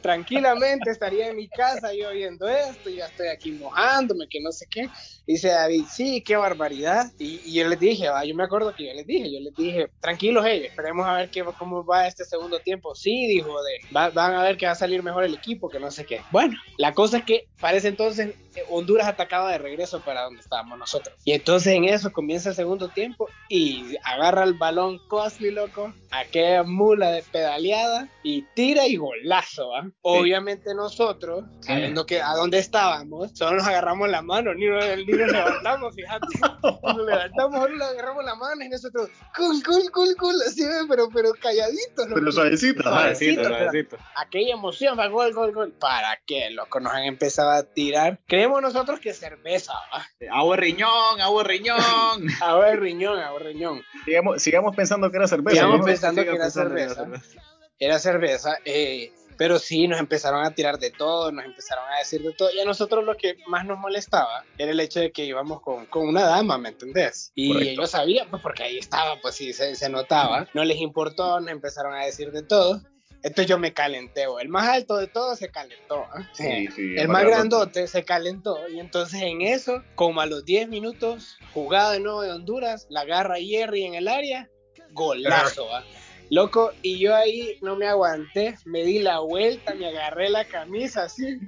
[0.00, 4.66] tranquilamente estaría en mi casa yo viendo esto, ya estoy aquí mojándome, que no sé
[4.70, 4.88] qué.
[5.26, 7.06] Dice David, sí, qué barbaridad.
[7.18, 8.24] Y, yo les dije, ¿va?
[8.24, 11.30] yo me acuerdo que yo les dije, yo les dije, tranquilos ellos, esperemos a ver
[11.30, 12.94] qué, cómo va este segundo tiempo.
[12.94, 15.80] Sí, dijo, de, va- van a ver que va a salir mejor el equipo, que
[15.80, 16.20] no sé qué.
[16.30, 20.78] Bueno, la cosa es que parece entonces eh, Honduras atacaba de regreso para donde estábamos
[20.78, 21.16] nosotros.
[21.24, 26.62] Y entonces en eso comienza el segundo tiempo y agarra el balón Cosly, loco, aquella
[26.64, 29.89] mula de pedaleada y tira y golazo, ¿va?
[30.02, 35.04] Obviamente nosotros, sabiendo que a dónde estábamos, solo nos agarramos la mano, ni, nos- ni
[35.12, 36.26] nos levantamos, fíjate.
[36.82, 41.08] Nos levantamos, solo le agarramos la mano y nosotros, cool, cool, cool, cool, así, pero,
[41.12, 42.06] pero calladitos.
[42.08, 42.14] loco.
[42.14, 43.14] Pero suavecito, ajá.
[43.14, 45.72] Suavecito, aquella emoción, va gol, gol, gol.
[45.72, 46.80] ¿Para qué, loco?
[46.80, 48.18] Nos han empezado a tirar.
[48.26, 50.06] Creemos nosotros que cerveza, ¿va?
[50.32, 51.78] Agua riñón, agua riñón.
[52.42, 53.82] Agua riñón, agua riñón.
[54.04, 55.54] Sigamos, sigamos pensando que era cerveza.
[55.56, 55.84] Sigamos ¿no?
[55.86, 57.40] pensando que era pensando que era cerveza.
[57.78, 62.20] Era cerveza, eh, pero sí, nos empezaron a tirar de todo, nos empezaron a decir
[62.20, 62.50] de todo.
[62.52, 65.86] Y a nosotros lo que más nos molestaba era el hecho de que íbamos con,
[65.86, 67.32] con una dama, ¿me entendés?
[67.34, 67.70] Y Correcto.
[67.70, 70.46] ellos sabían, pues porque ahí estaba, pues sí, se, se notaba.
[70.52, 72.82] No les importó, nos empezaron a decir de todo.
[73.22, 76.04] Entonces yo me calenté, el más alto de todos se calentó.
[76.12, 76.28] ¿ah?
[76.34, 80.68] Sí, sí, El más grandote se calentó y entonces en eso, como a los 10
[80.68, 84.50] minutos, jugada de nuevo de Honduras, la agarra Jerry en el área,
[84.92, 85.82] golazo, ¿va?
[86.30, 91.04] Loco, y yo ahí no me aguanté, me di la vuelta, me agarré la camisa
[91.04, 91.38] así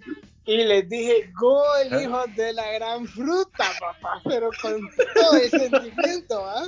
[0.44, 4.80] y les dije, gol, hijos de la gran fruta, papá, pero con
[5.14, 6.64] todo el sentimiento, ¿ah?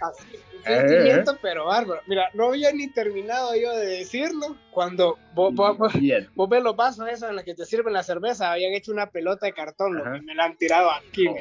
[0.00, 2.00] Así, un Eh, sentimiento, pero bárbaro.
[2.06, 7.06] Mira, no había ni terminado yo de decirlo cuando vos, vos- vos- ves los vasos
[7.08, 10.04] esos en los que te sirven la cerveza, habían hecho una pelota de cartón, lo
[10.04, 11.26] que me la han tirado aquí.
[11.28, 11.34] Oh.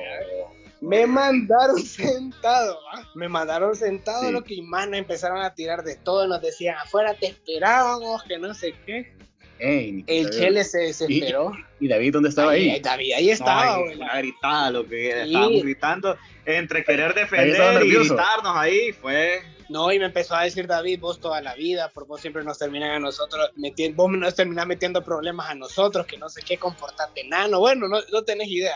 [0.81, 3.09] Me mandaron sentado, ¿va?
[3.15, 4.31] me mandaron sentado Sí.
[4.31, 8.53] lo que nos empezaron a tirar de todo, nos decían afuera te esperábamos, que no
[8.53, 9.11] sé qué.
[9.59, 10.29] Ey, El.
[10.29, 11.51] Chele se desesperó.
[11.79, 12.69] ¿Y David dónde estaba ahí?
[12.69, 13.97] Ahí, David, ahí estaba, güey.
[14.19, 15.27] gritada, lo que Sí.
[15.29, 16.17] estábamos gritando.
[16.45, 19.41] Entre querer defender y gritarnos ahí, fue.
[19.69, 22.57] No, y me empezó a decir David, vos toda la vida, por vos siempre nos
[22.57, 23.51] terminan a nosotros,
[23.95, 27.59] vos nos terminás metiendo problemas a nosotros, que no sé qué, comportarte nano.
[27.59, 28.75] Bueno, no, no tenés idea.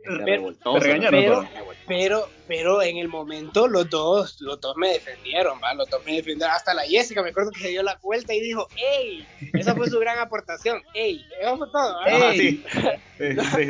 [0.00, 0.24] Pero-
[1.10, 1.40] pero,
[1.86, 5.72] pero, pero en el momento los dos, los dos me defendieron, ¿va?
[5.72, 6.54] Los dos me defendieron.
[6.54, 9.26] Hasta la Jessica, me acuerdo que se dio la vuelta y dijo, ¡Ey!
[9.54, 10.82] Esa fue su gran aportación.
[10.92, 11.24] ¡Ey!
[11.40, 11.96] Eso fue todo.
[12.04, 12.62] Ah, sí.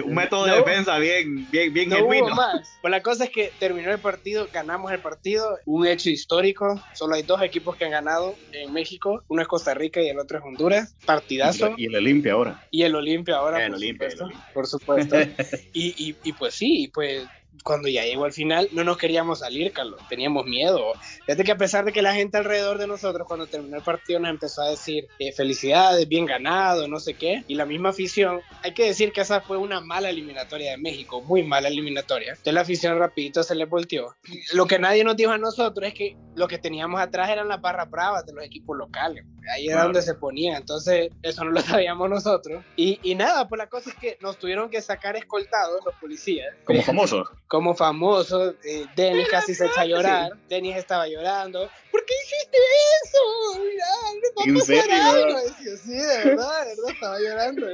[0.04, 2.26] Un método de defensa bien, bien, bien No genuino.
[2.26, 2.76] hubo más.
[2.80, 6.82] Pues la cosa es que terminó el partido, ganamos el partido, un hecho histórico.
[6.92, 9.22] Solo hay dos equipos que han ganado en México.
[9.28, 10.96] Uno es Costa Rica y el otro es Honduras.
[11.06, 11.74] Partidazo.
[11.76, 12.66] Y el Olimpia ahora.
[12.72, 14.52] Y el Olimpia ahora, El por, Olimpia, el supuesto, Olimpia.
[14.52, 15.16] por supuesto.
[15.72, 17.28] y, y, y pues sí, pues
[17.64, 20.92] cuando ya llegó al final no nos queríamos salir, Carlos, teníamos miedo.
[21.26, 24.18] Fíjate que a pesar de que la gente alrededor de nosotros cuando terminó el partido
[24.20, 28.40] nos empezó a decir eh, felicidades, bien ganado, no sé qué, y la misma afición,
[28.62, 32.30] hay que decir que esa fue una mala eliminatoria de México, muy mala eliminatoria.
[32.30, 34.14] Entonces la afición rapidito se le volteó.
[34.54, 37.60] Lo que nadie nos dijo a nosotros es que lo que teníamos atrás eran las
[37.60, 39.24] barras bravas de los equipos locales.
[39.54, 39.88] Ahí era Claro.
[39.88, 42.64] donde se ponían, entonces eso no lo sabíamos nosotros.
[42.76, 46.54] Y, y nada, pues la cosa es que nos tuvieron que sacar escoltados los policías.
[46.64, 47.24] Como famoso.
[47.48, 51.68] Como famosos, eh, Denis casi se echa a llorar, Denis estaba llorando.
[51.90, 52.58] ¿Por qué hiciste
[53.04, 53.60] eso?
[53.62, 55.38] Mira, no va a ¿En pasar algo.
[55.40, 57.66] Decía, sí, de verdad, de verdad, estaba llorando.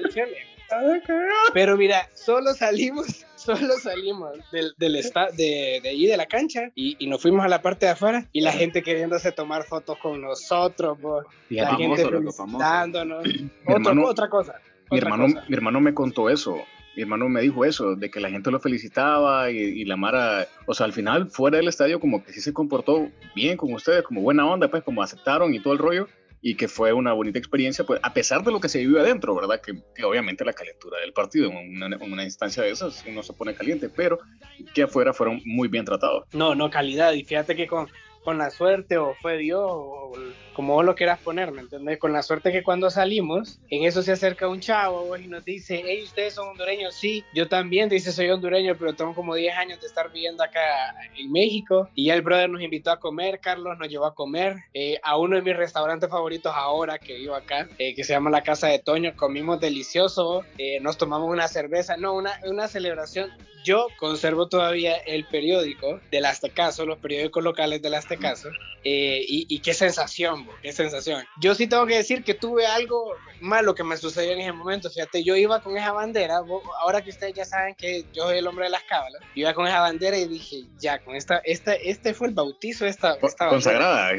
[1.55, 6.71] Pero mira, solo salimos, solo salimos del, del esta- de, de ahí de la cancha
[6.75, 9.97] y, y nos fuimos a la parte de afuera y la gente queriéndose tomar fotos
[9.99, 11.23] con nosotros, po.
[11.49, 12.59] la gente famoso, famoso.
[12.59, 13.25] felicitándonos.
[13.27, 14.55] Mi Otra- hermano- otra cosa.
[14.91, 15.45] mi hermano, cosa.
[15.49, 16.57] mi hermano me contó eso.
[16.99, 20.75] Mi hermano me dijo eso, de que la gente lo felicitaba y, la Mara, o
[20.75, 24.21] sea, al final fuera del estadio como que sí se comportó bien con ustedes, como
[24.21, 26.09] buena onda, pues como aceptaron y todo el rollo,
[26.43, 29.33] y que fue una bonita experiencia, pues a pesar de lo que se vivió adentro,
[29.37, 29.61] ¿verdad?
[29.61, 33.55] Que, obviamente la calentura del partido, en una, una instancia de esas uno se pone
[33.55, 34.19] caliente, pero
[34.75, 36.25] que afuera fueron muy bien tratados.
[36.33, 37.13] No, no, calidad.
[37.13, 37.87] Y fíjate que con,
[38.29, 40.13] con la suerte o fue Dios o
[40.53, 41.99] como vos lo quieras poner, ¿me?
[41.99, 45.83] Con la suerte que cuando salimos, en eso se acerca un chavo y nos dice,
[45.87, 46.95] hey, ¿ustedes son hondureños?
[46.95, 50.61] Sí, yo también, dice, soy hondureño, pero tengo como 10 años de estar viviendo acá
[51.17, 51.89] en México.
[51.95, 55.37] Y el brother nos invitó a comer, Carlos nos llevó a comer eh, a uno
[55.37, 58.79] de mis restaurantes favoritos ahora que vivo acá, eh, que se llama La Casa de
[58.79, 59.15] Toño.
[59.17, 63.31] Comimos delicioso, eh, nos tomamos una cerveza, no, una, una celebración
[63.65, 67.95] yo conservo todavía el periódico del Aztecaso, los periódicos locales del
[68.27, 68.51] Aztecaso,
[68.85, 71.25] eh, y, qué sensación, qué sensación.
[71.41, 74.89] Yo sí tengo que decir que tuve algo malo que me sucedió en ese momento.
[74.89, 76.41] Fíjate, yo iba con esa bandera,
[76.81, 79.67] ahora que ustedes ya saben que yo soy el hombre de las cábalas, iba con
[79.67, 84.13] esa bandera y dije, ya, con esta, esta este fue el bautizo esta, esta Consagrada.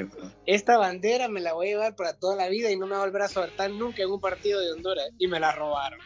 [0.46, 3.04] Esta bandera me la voy a llevar para toda la vida y no me va
[3.04, 5.10] a volver a soltar nunca en un partido de Honduras.
[5.18, 6.00] Y me la robaron,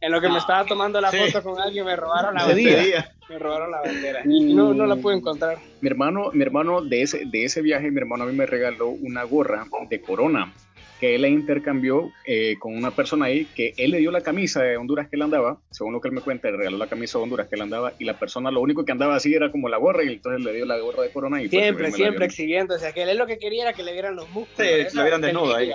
[0.00, 3.12] En lo que me estaba tomando la foto con alguien, me robaron la bandera.
[3.28, 4.22] Me robaron la bandera.
[4.24, 5.58] Y no, no la pude encontrar.
[5.80, 8.88] Mi hermano, mi hermano de ese, de ese viaje, mi hermano a mí me regaló
[8.88, 10.52] una gorra de Corona
[10.98, 14.62] que él le intercambió eh, con una persona ahí que él le dio la camisa
[14.62, 17.18] de Honduras que él andaba, según lo que él me cuenta, le regaló la camisa
[17.18, 19.68] de Honduras que él andaba y la persona lo único que andaba así era como
[19.68, 22.78] la gorra y entonces le dio la gorra de corona y siempre, siempre exhibiendo, o
[22.78, 24.56] sea, que él lo que quería era que le vieran los músculos.
[24.56, 25.70] Sí, le vieran desnudo ahí.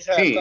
[0.00, 0.36] sí.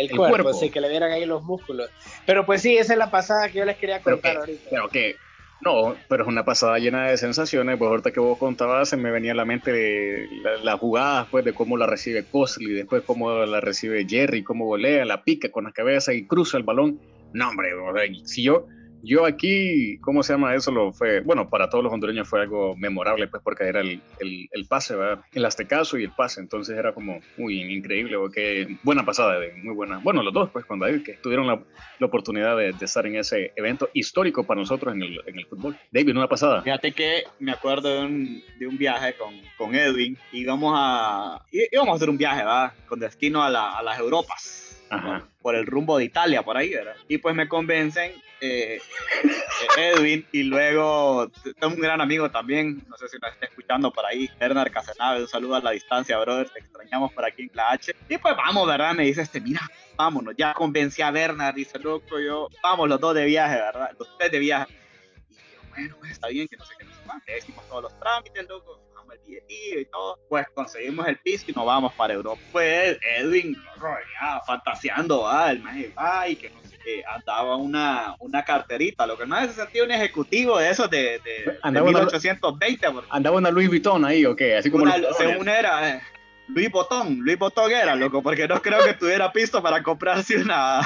[0.00, 1.90] El, cuerpo, sí, que le vieran ahí los músculos.
[2.26, 4.68] Pero pues sí, esa es la pasada que yo les quería contar ahorita.
[4.70, 5.16] Pero que
[5.60, 7.76] no, pero es una pasada llena de sensaciones.
[7.76, 11.44] Pues ahorita que vos contabas, se me venía a la mente las la jugadas, pues,
[11.44, 15.64] de cómo la recibe Cosley, después cómo la recibe Jerry, cómo golea, la pica con
[15.64, 16.98] la cabeza y cruza el balón.
[17.32, 17.70] No, hombre,
[18.24, 18.66] si yo,
[19.02, 20.70] yo aquí, ¿cómo se llama eso?
[20.70, 24.48] Lo fue, bueno, para todos los hondureños fue algo memorable, pues porque era el, el,
[24.50, 25.24] el pase, ¿verdad?
[25.32, 29.98] El aztecaso y el pase, entonces era como muy increíble, porque buena pasada, muy buena.
[29.98, 31.60] Bueno, los dos, pues, cuando David, que tuvieron la,
[31.98, 35.46] la oportunidad de, de, estar en ese evento histórico para nosotros en el, en el
[35.46, 35.76] fútbol.
[35.90, 36.62] David, una pasada.
[36.62, 41.92] Fíjate que me acuerdo de un, de un viaje con, con Edwin, íbamos a, íbamos
[41.92, 42.72] a hacer un viaje, ¿verdad?
[42.88, 44.69] Con destino a, la, a las Europas
[45.40, 46.96] por el rumbo de Italia, por ahí, ¿verdad?
[47.08, 48.80] Y pues me convencen eh,
[49.78, 54.04] Edwin y luego tengo un gran amigo también, no sé si nos está escuchando por
[54.06, 57.70] ahí, Bernard Casanave, un saludo a la distancia, brother, te extrañamos por aquí en la
[57.70, 57.94] H.
[58.08, 58.94] Y pues vamos, ¿verdad?
[58.94, 59.60] Me dice este, mira,
[59.96, 63.92] vámonos, ya convencí a Bernard, dice, loco, yo, vamos los dos de viaje, ¿verdad?
[63.98, 64.74] Los tres de viaje.
[65.28, 67.68] Y yo, bueno, pues está bien, que no sé qué, no sé más, le decimos
[67.68, 71.92] todos los trámites, loco el billetillo y todo, pues conseguimos el piso y nos vamos
[71.94, 72.40] para Europa.
[72.52, 73.56] Pues Edwin,
[74.20, 79.16] ya, fantaseando, ah, el maje, ay, que no sé qué, andaba una, una carterita, lo
[79.16, 82.86] que más se sentía un ejecutivo de esos de, de, andaba 1820.
[83.10, 86.02] Andaba una Louis Vuitton ahí, o qué, así como según era, eh,
[86.54, 90.80] Luis Botón, Luis Botón era, loco, porque no creo que tuviera pisto para comprarse una,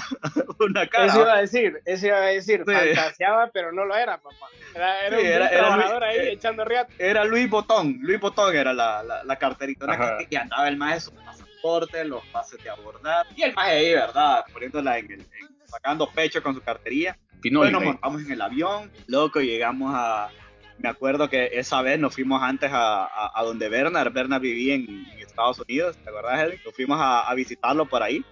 [0.59, 1.07] una cara.
[1.07, 4.47] Eso iba a decir, eso iba a decir, fantaseaba, pero no lo era, papá.
[4.75, 6.89] Era, era un trabajador ahí eh, echando riat.
[6.99, 12.05] Era Luis Botón, Luis Botón era la, la, la carterita, y andaba el maestro pasaporte,
[12.05, 14.45] los pases de abordar, y el maestro ahí, ¿verdad?
[14.53, 15.27] Poniéndola en el,
[15.67, 17.17] sacando pecho con su cartería.
[17.43, 20.31] Bueno, nos montamos en el avión, loco, y llegamos a
[20.79, 25.07] me acuerdo que esa vez nos fuimos antes a, a, donde Bernard, Bernard vivía en,
[25.19, 26.61] Estados Unidos, ¿te acuerdas, Edwin?
[26.65, 28.25] Nos fuimos a, a visitarlo por ahí.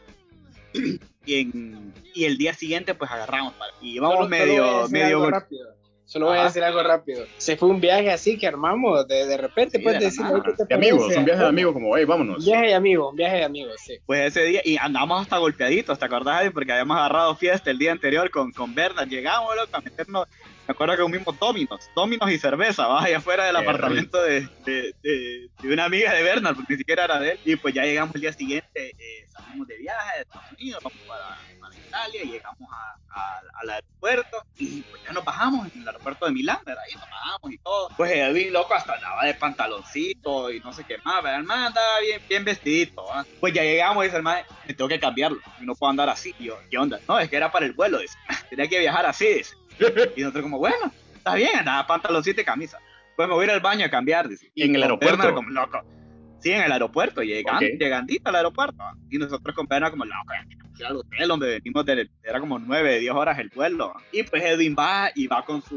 [1.26, 5.30] y, en, y el día siguiente pues agarramos y íbamos medio, medio
[6.12, 7.24] Solo voy a decir algo rápido.
[7.38, 11.24] Se fue un viaje así que armamos de, de repente, pues decir, de amigos, un
[11.24, 12.40] viaje de amigos, como, hey, vámonos.
[12.40, 13.96] Un viaje de amigos, un viaje de amigos, sí.
[14.04, 16.50] Pues ese día, y andamos hasta golpeaditos, ¿te acordás?
[16.52, 19.08] Porque habíamos agarrado fiesta el día anterior con, con Bernard.
[19.08, 20.28] Llegamos, loco, a meternos,
[20.66, 23.02] me acuerdo que comimos dominos, dominos y cerveza, ¿va?
[23.02, 27.18] allá afuera del apartamento de, de, de, una amiga de Bernard, porque ni siquiera era
[27.18, 27.40] de él.
[27.44, 30.98] Y pues ya llegamos el día siguiente, eh, salimos de viaje de Estados Unidos, vamos
[31.06, 31.38] para
[31.92, 32.70] Italia, llegamos
[33.10, 36.82] al aeropuerto y pues ya nos bajamos en el aeropuerto de Milán, ¿verdad?
[36.90, 37.88] Y nos bajamos y todo.
[37.98, 41.40] Pues Edwin, loco, hasta andaba de pantaloncito y no sé qué más, ¿verdad?
[41.40, 43.04] El man andaba bien, bien vestidito,
[43.40, 46.08] Pues ya llegamos y dice el man, me tengo que cambiarlo, y no puedo andar
[46.08, 46.34] así.
[46.38, 46.98] Y yo, ¿qué onda?
[47.06, 48.16] No, es que era para el vuelo, dice.
[48.50, 49.54] Tenía que viajar así, dice.
[50.16, 52.78] Y nosotros como, bueno, está bien, andaba pantaloncito y camisa.
[53.16, 54.50] Pues me voy a ir al baño a cambiar, dice.
[54.54, 55.34] Y en el aeropuerto.
[55.34, 55.82] como, loco.
[56.40, 58.82] Sí, en el aeropuerto, llegando, llegandito al aeropuerto.
[59.10, 60.32] Y nosotros con pena como, loco,
[60.84, 63.94] al hotel donde venimos, de, era como 9, 10 horas el vuelo.
[64.10, 65.76] Y pues Edwin va y va con su...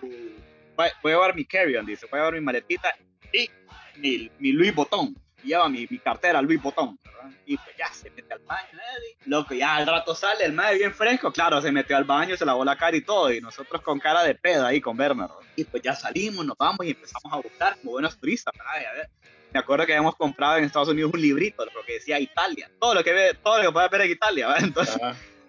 [0.75, 2.93] Voy, a llevar mi carry-on, dice, voy a llevar mi maletita
[3.31, 3.49] y
[3.97, 5.15] mi, mi Louis Vuitton.
[5.45, 6.97] Lleva mi, mi cartera Louis Vuitton,
[7.45, 9.17] Y pues ya se mete al baño, Eddie.
[9.25, 11.31] Loco, ya al rato sale el madre bien fresco.
[11.31, 13.31] Claro, se metió al baño, se lavó la cara y todo.
[13.31, 15.31] Y nosotros con cara de pedo ahí con Bernard.
[15.55, 18.53] Y pues ya salimos, nos vamos y empezamos a buscar como buenos turistas.
[18.59, 19.09] A ver,
[19.55, 22.93] me acuerdo que habíamos comprado en Estados Unidos un librito, lo que decía Italia, todo
[22.93, 24.63] lo que ve, todo lo que puede ver en Italia, ¿verdad?
[24.65, 25.01] Entonces,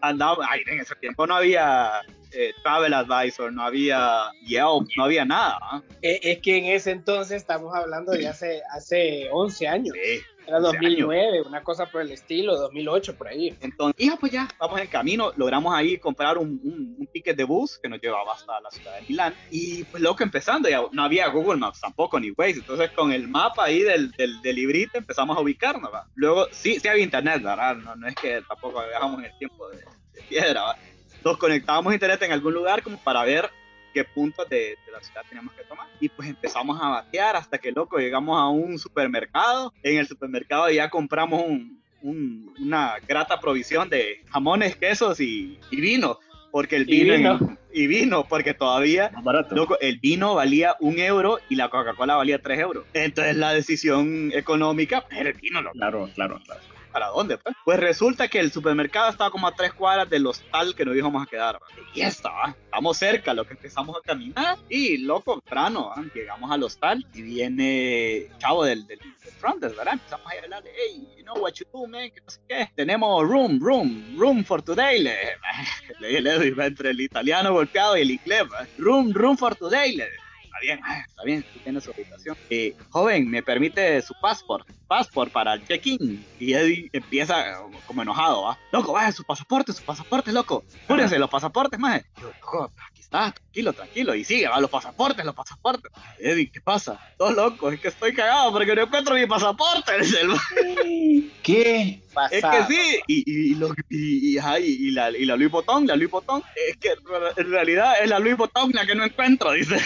[0.09, 5.25] andábamos, ay, en ese tiempo no había eh, Travel Advisor, no había Yelp, no había
[5.25, 5.59] nada.
[5.63, 5.83] ¿ah?
[6.03, 9.95] Eh, es que en ese entonces estamos hablando de hace, hace 11 años.
[9.95, 10.21] Sí.
[10.47, 13.57] Era 2009, una cosa por el estilo, 2008, por ahí.
[13.61, 17.45] Entonces, ya pues ya, vamos en camino, logramos ahí comprar un, un, un, ticket de
[17.45, 19.35] bus que nos llevaba hasta la ciudad de Milán.
[19.51, 22.61] Y pues loco, empezando, ya no había Google Maps tampoco, ni Waze.
[22.61, 26.07] Entonces con el mapa ahí del, del, del librito empezamos a ubicarnos, ¿va?
[26.15, 27.77] Luego, sí, sí había internet, ¿verdad?
[27.77, 30.77] No, no es que tampoco viajamos en el tiempo de, de piedra, ¿va?
[31.25, 33.51] Nos conectábamos a internet en algún lugar como para ver
[33.97, 35.87] qué puntos de, de, la ciudad teníamos que tomar.
[36.01, 39.73] Y pues empezamos a batear hasta que, loco, llegamos a un supermercado.
[39.83, 45.81] En el supermercado ya compramos un, un, una grata provisión de jamones, quesos y, y
[45.81, 46.19] vino.
[46.51, 49.55] Porque el vino, y vino, en, y vino porque todavía, barato.
[49.55, 52.85] loco, el vino valía un euro y la Coca-Cola valía tres euros.
[52.93, 55.75] Entonces la decisión económica, pero el vino, loco.
[55.75, 56.61] Claro, claro, claro.
[56.97, 57.37] ¿Para dónde?
[57.37, 57.55] Pues?
[57.63, 61.23] pues resulta que el supermercado estaba como a tres cuadras del hostal que nos íbamos
[61.23, 61.61] a quedar.
[61.93, 64.57] Y está, estamos cerca, lo que empezamos a caminar.
[64.71, 69.93] Y loco, temprano, llegamos al hostal y viene chavo del, del, del front, ¿verdad?
[69.93, 72.73] Empezamos a hablarle, hey, you know what you do, man, que no sé qué.
[72.75, 75.03] Tenemos room, room, room for today.
[75.03, 75.15] Le,
[76.01, 78.67] le, le, le entre el italiano golpeado y el inglés, ¿va?
[78.79, 79.97] room, room for today.
[79.97, 80.09] Le,
[80.57, 82.37] está bien, está bien, tú tienes su habitación.
[82.51, 84.67] Eh, joven, ¿me permite su passport?
[84.87, 86.25] Passport para el check-in.
[86.39, 88.59] Y Eddie empieza como enojado, ¿va?
[88.73, 90.65] Loco, vaya, su pasaporte, su pasaporte, loco.
[90.87, 92.03] Júrense, los pasaportes, más.
[92.21, 94.15] Yo, loco, aquí está, tranquilo, tranquilo.
[94.15, 95.91] Y sigue, va, los pasaportes, los pasaportes.
[96.19, 96.99] Eddie, ¿qué pasa?
[97.19, 99.93] Todo loco, es que estoy cagado porque no encuentro mi pasaporte.
[101.43, 102.01] ¿Qué?
[102.31, 105.97] Es que sí, y, y, lo, y, y, y, la, y la Louis Vuitton, la
[105.97, 106.95] Louis Vuitton, es que
[107.37, 109.77] en realidad es la Louis Vuitton la que no encuentro, dice.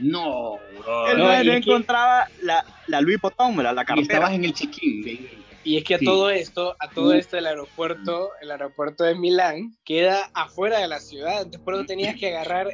[0.00, 1.08] No, bro.
[1.10, 2.46] Él no, no, no encontraba que...
[2.46, 4.00] la, la Louis Vuitton, la, la cartera.
[4.00, 5.39] Y estabas en el check-in.
[5.62, 6.04] Y es que a sí.
[6.04, 11.00] todo esto, a todo esto el aeropuerto, el aeropuerto de Milán queda afuera de la
[11.00, 12.68] ciudad, entonces por eso tenías que agarrar,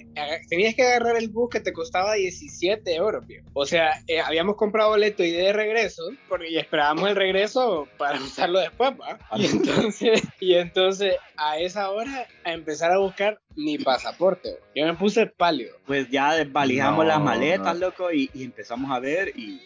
[0.48, 3.42] tenías que agarrar el bus que te costaba 17 euros, tío.
[3.54, 8.20] O sea, eh, habíamos comprado boleto y de regreso, porque y esperábamos el regreso para
[8.20, 9.18] usarlo después, ¿va?
[9.36, 14.94] Y entonces, y entonces a esa hora a empezar a buscar mi pasaporte, yo me
[14.94, 15.76] puse pálido.
[15.86, 17.86] Pues ya desvalijamos no, las maletas, no.
[17.86, 19.60] loco, y, y, empezamos a ver y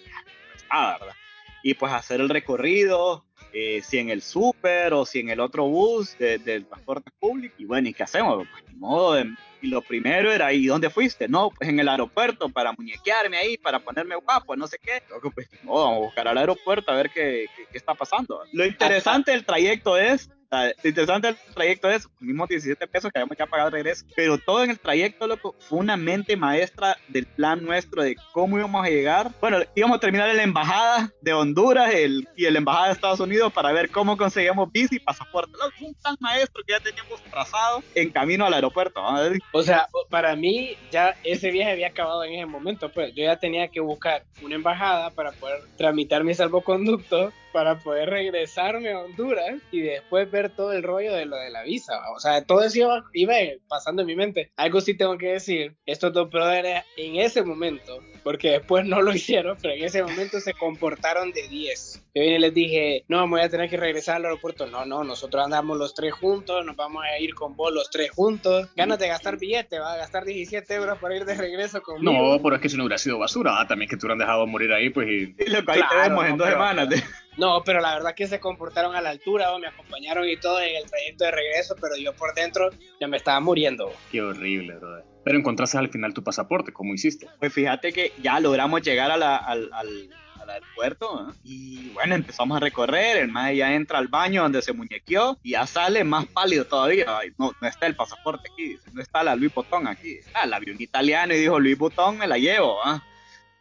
[0.70, 1.14] ah, ¿verdad?
[1.62, 5.66] Y pues hacer el recorrido, eh, si en el súper o si en el otro
[5.66, 7.54] bus del de, transporte público.
[7.58, 8.46] Y bueno, ¿y qué hacemos?
[8.50, 9.14] Pues modo.
[9.14, 11.28] De, y lo primero era, ¿y dónde fuiste?
[11.28, 15.02] No, pues en el aeropuerto para muñequearme ahí, para ponerme guapo, no sé qué.
[15.10, 18.42] Loco, pues modo, vamos a buscar al aeropuerto a ver qué, qué, qué está pasando.
[18.52, 23.18] Lo interesante del trayecto es lo interesante del trayecto es los mismos 17 pesos que
[23.20, 26.96] habíamos ya pagado de regreso, pero todo en el trayecto, loco, fue una mente maestra
[27.08, 29.30] del plan nuestro de cómo íbamos a llegar.
[29.40, 32.92] Bueno, íbamos a terminar en la embajada de Honduras el, y en la embajada de
[32.94, 35.52] Estados Unidos para ver cómo conseguíamos visa y pasaporte.
[35.52, 38.69] Loco, un plan maestro que ya teníamos trazado en camino al aeropuerto.
[39.02, 39.18] ¿No?
[39.52, 43.36] O sea, para mí ya ese viaje había acabado en ese momento, pues yo ya
[43.36, 49.60] tenía que buscar una embajada para poder tramitar mi salvoconducto para poder regresarme a Honduras
[49.70, 52.00] y después ver todo el rollo de lo de la visa.
[52.14, 53.34] O sea, todo eso iba, iba
[53.68, 54.50] pasando en mi mente.
[54.56, 59.12] Algo sí tengo que decir, estos dos brothers en ese momento, porque después no lo
[59.14, 62.04] hicieron, pero en ese momento se comportaron de 10.
[62.12, 64.66] Yo vine y les dije, no, me voy a tener que regresar al aeropuerto.
[64.66, 68.10] No, no, nosotros andamos los tres juntos, nos vamos a ir con vos los tres
[68.10, 68.68] juntos.
[68.74, 72.12] Ganas de gastar billete, va a gastar 17 euros para ir de regreso conmigo.
[72.12, 73.66] No, pero es que si no hubiera sido basura, ¿ah?
[73.66, 75.08] también que te hubieran dejado morir ahí, pues.
[75.08, 76.88] Y, y lo que ahí claro, te vemos en dos pero, semanas.
[76.88, 77.02] De...
[77.40, 80.76] No, pero la verdad que se comportaron a la altura, me acompañaron y todo en
[80.76, 82.68] el trayecto de regreso, pero yo por dentro
[83.00, 83.90] ya me estaba muriendo.
[84.12, 85.04] Qué horrible, brother.
[85.24, 87.28] Pero encontraste al final tu pasaporte, ¿cómo hiciste?
[87.38, 91.34] Pues fíjate que ya logramos llegar a la, al, al, al, aeropuerto ¿eh?
[91.44, 95.52] y bueno, empezamos a recorrer, el más ya entra al baño donde se muñequeó y
[95.52, 97.06] ya sale más pálido todavía.
[97.08, 100.16] Ay, no, no está el pasaporte aquí, no está la Louis Vuitton aquí.
[100.16, 102.76] Está el avión italiano y dijo Louis Vuitton, me la llevo.
[102.84, 103.00] ¿eh?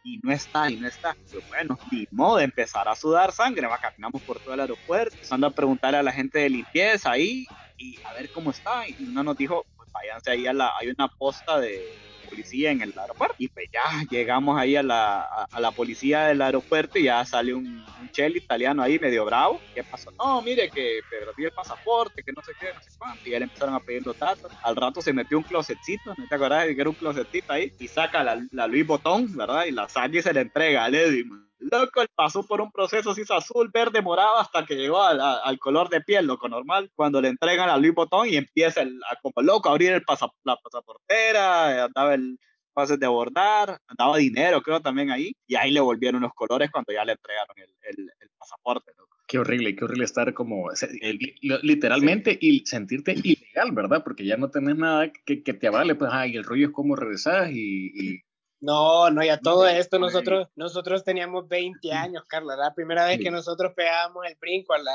[0.02, 1.16] Y no está, y no está.
[1.48, 5.50] Bueno, ni modo empezar a sudar sangre, va, caminamos por todo el aeropuerto, empezando a
[5.50, 8.88] preguntarle a la gente de limpieza ahí y a ver cómo está.
[8.88, 12.80] Y uno nos dijo, pues váyanse ahí a la, hay una posta de policía en
[12.80, 13.36] el aeropuerto.
[13.38, 17.24] Y pues ya llegamos ahí a la, a, a la policía del aeropuerto y ya
[17.24, 19.60] sale un, un chel italiano ahí medio bravo.
[19.74, 20.10] ¿Qué pasó?
[20.12, 23.28] No, mire que perdí el pasaporte, que no sé qué, no sé cuánto.
[23.28, 24.50] Y ya le empezaron a pedir los datos.
[24.62, 27.72] Al rato se metió un closetcito, ¿no te acordás de que era un closetito ahí?
[27.78, 29.66] Y saca la, la Louis Vuitton, ¿verdad?
[29.66, 31.49] Y la saca y se le entrega al Eddie, man.
[31.60, 35.90] Loco, pasó por un proceso así azul, verde, morado, hasta que llegó al, al, color
[35.90, 36.90] de piel, loco, normal.
[36.94, 40.02] Cuando le entregan a Louis Vuitton y empieza el, a, como loco a abrir el
[40.02, 42.38] pasa, la pasaportera, andaba el
[42.72, 45.32] pases de abordar, andaba dinero, creo, también ahí.
[45.46, 49.10] Y ahí le volvieron los colores cuando ya le entregaron el, el, el pasaporte, loco.
[49.30, 50.70] Qué horrible, qué horrible estar como
[51.62, 54.02] literalmente y sentirte ilegal, ¿verdad?
[54.02, 56.96] Porque ya no tenés nada que, que te avale, pues, ay, el rollo es como
[56.96, 58.22] regresás y,
[58.60, 63.30] No, no, ya todo esto nosotros, nosotros teníamos 20 años, Carla, la primera vez que
[63.30, 64.86] nosotros pegábamos el brinco al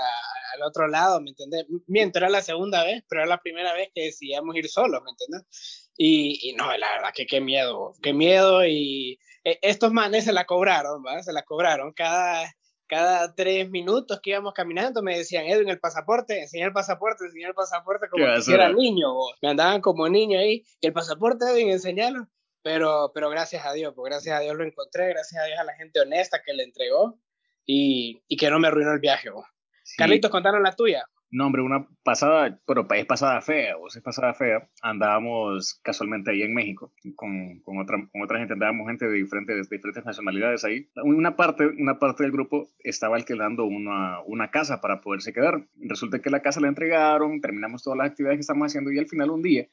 [0.64, 1.66] otro lado, ¿me entiendes?
[1.88, 5.10] Mientras era la segunda vez, pero era la primera vez que decidíamos ir solos, ¿me
[5.10, 5.90] entiendes?
[5.98, 10.34] Y, y, no, la verdad que qué miedo, qué miedo y e, estos manes se
[10.34, 11.24] la cobraron, ¿va?
[11.24, 12.54] Se la cobraron cada,
[12.88, 17.50] cada tres minutos que íbamos caminando me decían, Edwin, el pasaporte, enseñar el pasaporte, enseñar
[17.50, 19.08] el pasaporte como si era niño,
[19.42, 22.28] me andaban como niño ahí, y el pasaporte, Edwin, enseñarlo.
[22.66, 25.64] Pero, pero gracias a Dios, pues gracias a Dios lo encontré, gracias a Dios a
[25.64, 27.20] la gente honesta que le entregó
[27.64, 29.30] y, y que no me arruinó el viaje.
[29.96, 31.06] Carlitos, contaron la tuya.
[31.30, 34.68] No, hombre, una pasada, pero es pasada fea, o es pasada fea.
[34.82, 39.70] Andábamos casualmente ahí en México con, con, otra, con otra gente, andábamos gente de diferentes,
[39.70, 40.90] de diferentes nacionalidades ahí.
[41.04, 45.68] Una parte, una parte del grupo estaba alquilando una, una casa para poderse quedar.
[45.76, 49.08] Resulta que la casa la entregaron, terminamos todas las actividades que estamos haciendo y al
[49.08, 49.68] final un día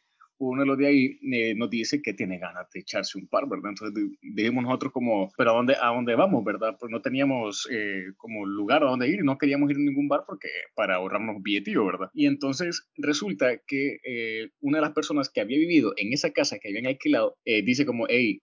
[0.51, 3.49] uno de los de ahí eh, nos dice que tiene ganas de echarse un par,
[3.49, 3.70] ¿verdad?
[3.70, 6.76] Entonces dijimos nosotros como, pero ¿a dónde, a dónde vamos, verdad?
[6.78, 10.09] Pues no teníamos eh, como lugar a dónde ir y no queríamos ir a ningún
[10.09, 12.11] bar porque para ahorrarnos billetillo, ¿verdad?
[12.14, 16.59] Y entonces resulta que eh, una de las personas que había vivido en esa casa
[16.59, 18.40] que habían alquilado dice como, hey,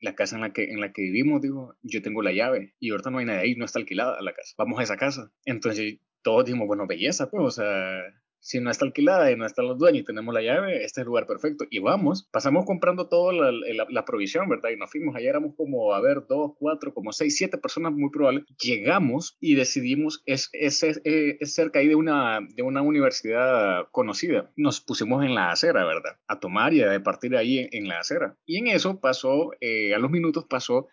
[0.00, 2.90] la casa en la que, en la que vivimos, digo, yo tengo la llave y
[2.90, 4.54] ahorita no hay nadie ahí, no está alquilada la casa.
[4.58, 5.32] Vamos a esa casa.
[5.44, 8.02] Entonces todos dijimos, bueno, belleza, pues, o sea,
[8.42, 10.98] si no está alquilada y no están los dueños y tenemos la llave, este es
[10.98, 11.64] el lugar perfecto.
[11.70, 13.52] Y vamos, pasamos comprando toda la,
[13.88, 14.70] la, provisión, ¿verdad?
[14.70, 18.10] Y nos fuimos, allá éramos como, a ver, dos, cuatro, como seis, siete personas muy
[18.10, 18.44] probable.
[18.60, 24.50] Llegamos y decidimos, es, es, es, cerca ahí de una, de una universidad conocida.
[24.56, 26.18] Nos pusimos en la acera, ¿verdad?
[26.26, 28.36] A tomar y a partir de ahí en, la acera.
[28.44, 30.88] Y en eso pasó, eh, a los minutos pasó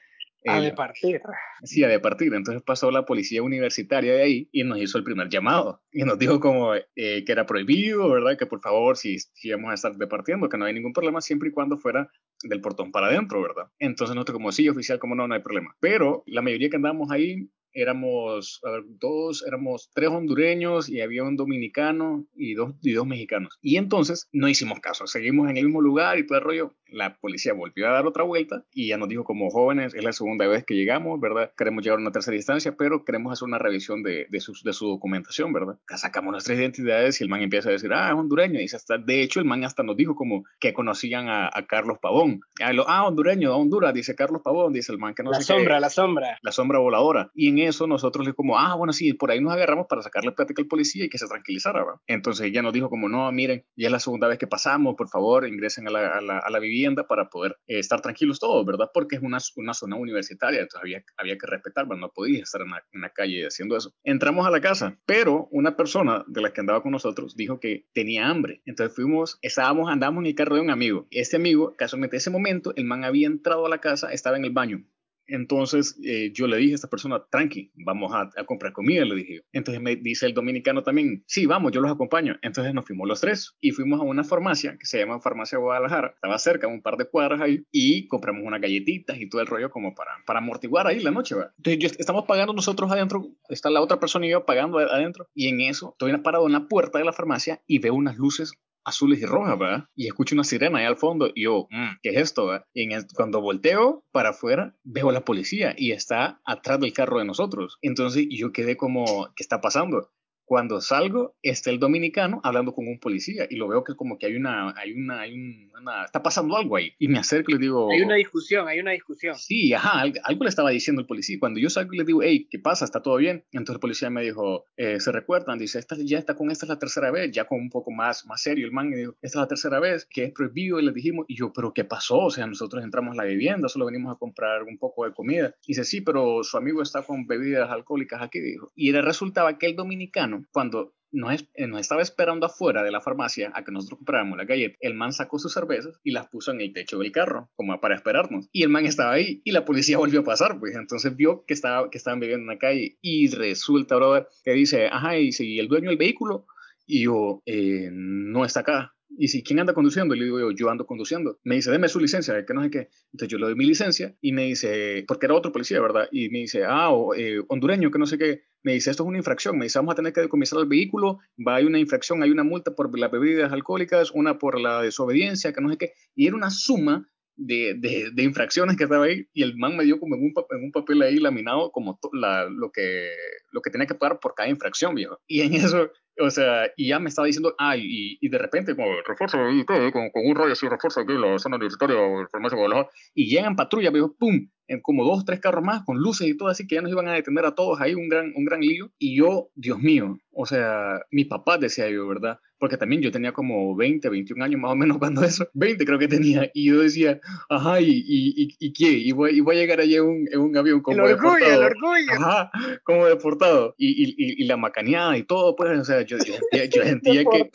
[0.45, 1.21] a de partir.
[1.63, 2.33] Sí, a de partir.
[2.33, 5.81] Entonces pasó la policía universitaria de ahí y nos hizo el primer llamado.
[5.91, 8.37] Y nos dijo como eh, que era prohibido, ¿verdad?
[8.37, 11.49] Que por favor, si, si íbamos a estar departiendo, que no hay ningún problema siempre
[11.49, 12.09] y cuando fuera
[12.43, 13.65] del portón para adentro, ¿verdad?
[13.79, 15.75] Entonces nosotros como sí, oficial, como no, no hay problema.
[15.79, 21.23] Pero la mayoría que andábamos ahí éramos, a ver, dos, éramos tres hondureños y había
[21.23, 23.57] un dominicano y dos, y dos mexicanos.
[23.61, 26.75] Y entonces no hicimos caso, seguimos en el mismo lugar y todo el rollo.
[26.91, 30.13] La policía volvió a dar otra vuelta y ya nos dijo como jóvenes, es la
[30.13, 31.51] segunda vez que llegamos, ¿verdad?
[31.57, 34.73] Queremos llegar a una tercera instancia, pero queremos hacer una revisión de, de, su, de
[34.73, 35.77] su documentación, ¿verdad?
[35.95, 38.59] Sacamos nuestras identidades y el man empieza a decir, ah, es hondureño.
[38.59, 42.41] Y hasta, de hecho, el man hasta nos dijo como que conocían a, Carlos Pavón.
[42.61, 45.89] Ah, ah, hondureño, Honduras, dice Carlos Pavón, dice el man que no la sombra, la
[45.89, 46.39] sombra.
[46.41, 47.31] La sombra voladora.
[47.33, 50.31] Y en eso nosotros le como, ah, bueno, sí, por ahí nos agarramos para sacarle
[50.31, 51.83] plática al policía y que se tranquilizara.
[51.83, 51.99] ¿verdad?
[52.07, 55.09] Entonces ella nos dijo como, no, miren, ya es la segunda vez que pasamos, por
[55.09, 58.89] favor, ingresen a la, a la, vivienda para poder eh, estar tranquilos todos, ¿verdad?
[58.93, 59.39] Porque es una,
[59.73, 62.01] zona universitaria, entonces había, había que respetar, ¿verdad?
[62.01, 63.93] no podía estar en la, en la calle haciendo eso.
[64.03, 67.85] Entramos a la casa, pero una persona de la que andaba con nosotros dijo que
[67.93, 68.61] tenía hambre.
[68.65, 71.07] Entonces fuimos, estábamos, andamos en el carro de un amigo.
[71.11, 74.51] Este amigo, casualmente ese momento, el man había entrado a la casa, estaba en el
[74.51, 74.85] baño.
[75.29, 79.41] Entonces eh, yo le dije a esta persona, tranqui, vamos a, comprar comida, le dije.
[79.51, 82.37] Entonces me dice el dominicano también, sí, vamos, yo los acompaño.
[82.41, 86.11] Entonces nos fuimos los tres y fuimos a una farmacia que se llama Farmacia Guadalajara,
[86.15, 89.69] estaba cerca, un par de cuadras ahí, y compramos unas galletitas y todo el rollo
[89.69, 91.35] como para, amortiguar ahí la noche.
[91.57, 95.61] Entonces estamos pagando nosotros adentro, está la otra persona y yo pagando adentro, y en
[95.61, 98.53] eso estoy parado en la puerta de la farmacia y veo unas luces
[98.83, 99.85] azules y rojas, ¿verdad?
[99.95, 102.47] Y escucho una sirena ahí al fondo y yo, mm, ¿qué es esto?
[102.47, 102.65] ¿verdad?
[102.73, 107.25] Y cuando volteo para afuera, veo a la policía y está atrás del carro de
[107.25, 107.77] nosotros.
[107.81, 110.09] Entonces yo quedé como, ¿qué está pasando?
[110.49, 114.25] Cuando salgo, está el dominicano hablando con un policía y lo veo que como que
[114.25, 116.91] hay una, hay una, hay una, está pasando algo ahí.
[116.97, 117.91] Y me acerco y le digo...
[117.91, 119.35] Hay una discusión, hay una discusión.
[119.35, 121.37] Sí, ajá, algo, le estaba diciendo el policía.
[121.39, 122.83] Cuando yo salgo y le digo, hey, ¿qué pasa?
[122.83, 123.45] ¿Está todo bien?
[123.51, 125.59] Entonces el policía me dijo, eh, ¿se recuerdan?
[125.59, 128.25] Dice, esta, ya está con esta es la tercera vez, ya con un poco más,
[128.25, 128.91] más serio el man.
[128.91, 130.79] Y dijo, esta es la tercera vez que es prohibido.
[130.79, 132.21] Y le dijimos, y yo, ¿pero qué pasó?
[132.21, 135.53] O sea, nosotros entramos a la vivienda, solo venimos a comprar un poco de comida.
[135.67, 138.71] Y dice, sí, pero su amigo está con bebidas alcohólicas aquí, dijo.
[138.75, 143.51] Y resultaba que el dominicano, cuando nos, eh, nos, estaba esperando afuera de la farmacia
[143.55, 144.75] a que nosotros compráramos la galleta.
[144.79, 147.95] El man sacó sus cervezas y las puso en el techo del carro, como para
[147.95, 148.47] esperarnos.
[148.51, 151.53] Y el man estaba ahí y la policía volvió a pasar, pues entonces vio que,
[151.53, 155.59] estaba, que estaban viviendo en la calle y resulta, brother, que dice, ajá, y si
[155.59, 156.45] el dueño del vehículo,
[156.85, 158.95] y yo, eh, no está acá.
[159.15, 160.15] Y si, ¿quién anda conduciendo?
[160.15, 161.39] Y le digo yo, yo ando conduciendo.
[161.43, 162.89] Me dice, deme su licencia, que no sé qué.
[163.11, 166.07] Entonces yo le doy mi licencia y me dice, porque era otro policía, ¿verdad?
[166.11, 168.43] Y me dice, ah, eh, hondureño, que no sé qué.
[168.63, 169.57] Me dice, esto es una infracción.
[169.57, 171.19] Me dice, vamos a tener que decomisar el vehículo.
[171.45, 175.53] Va, hay una infracción, hay una multa por las bebidas alcohólicas, una por la desobediencia,
[175.53, 175.93] que no sé qué.
[176.15, 177.75] Y era una suma de,
[178.13, 181.19] de, infracciones que estaba ahí y el man me dio como en un, papel ahí
[181.19, 183.11] laminado como la, lo, que,
[183.51, 185.17] lo que tenía que pagar por cada infracción, viejo.
[185.25, 185.89] Y en eso
[186.19, 189.63] o sea, y ya me estaba diciendo, ay, y, y de repente, como refuerzo ahí,
[189.65, 191.95] con, con, un rollo así, refuerzo aquí la zona universitaria
[192.31, 196.37] farmacia y llegan patrulla, veo, pum, en como dos, tres carros más, con luces y
[196.37, 198.61] todo así, que ya nos iban a detener a todos ahí, un gran, un gran
[198.61, 198.91] lío.
[198.99, 202.39] Y yo, Dios mío, o sea, mi papá decía yo, ¿verdad?
[202.59, 205.99] Porque también yo tenía como 20, 21 años más o menos cuando eso, 20 creo
[205.99, 208.91] que tenía, y yo decía, ajá, ¿y, y, y, qué?
[208.91, 211.33] Y voy, y voy a llegar allí en un, en un avión como el orgullo,
[211.33, 211.61] deportado.
[211.61, 212.51] El orgullo, Ajá,
[212.83, 213.75] como deportado.
[213.77, 217.23] Y, y, y, la macaneada y todo, pues, o sea, yo, yo sentía, yo sentía
[217.25, 217.49] que...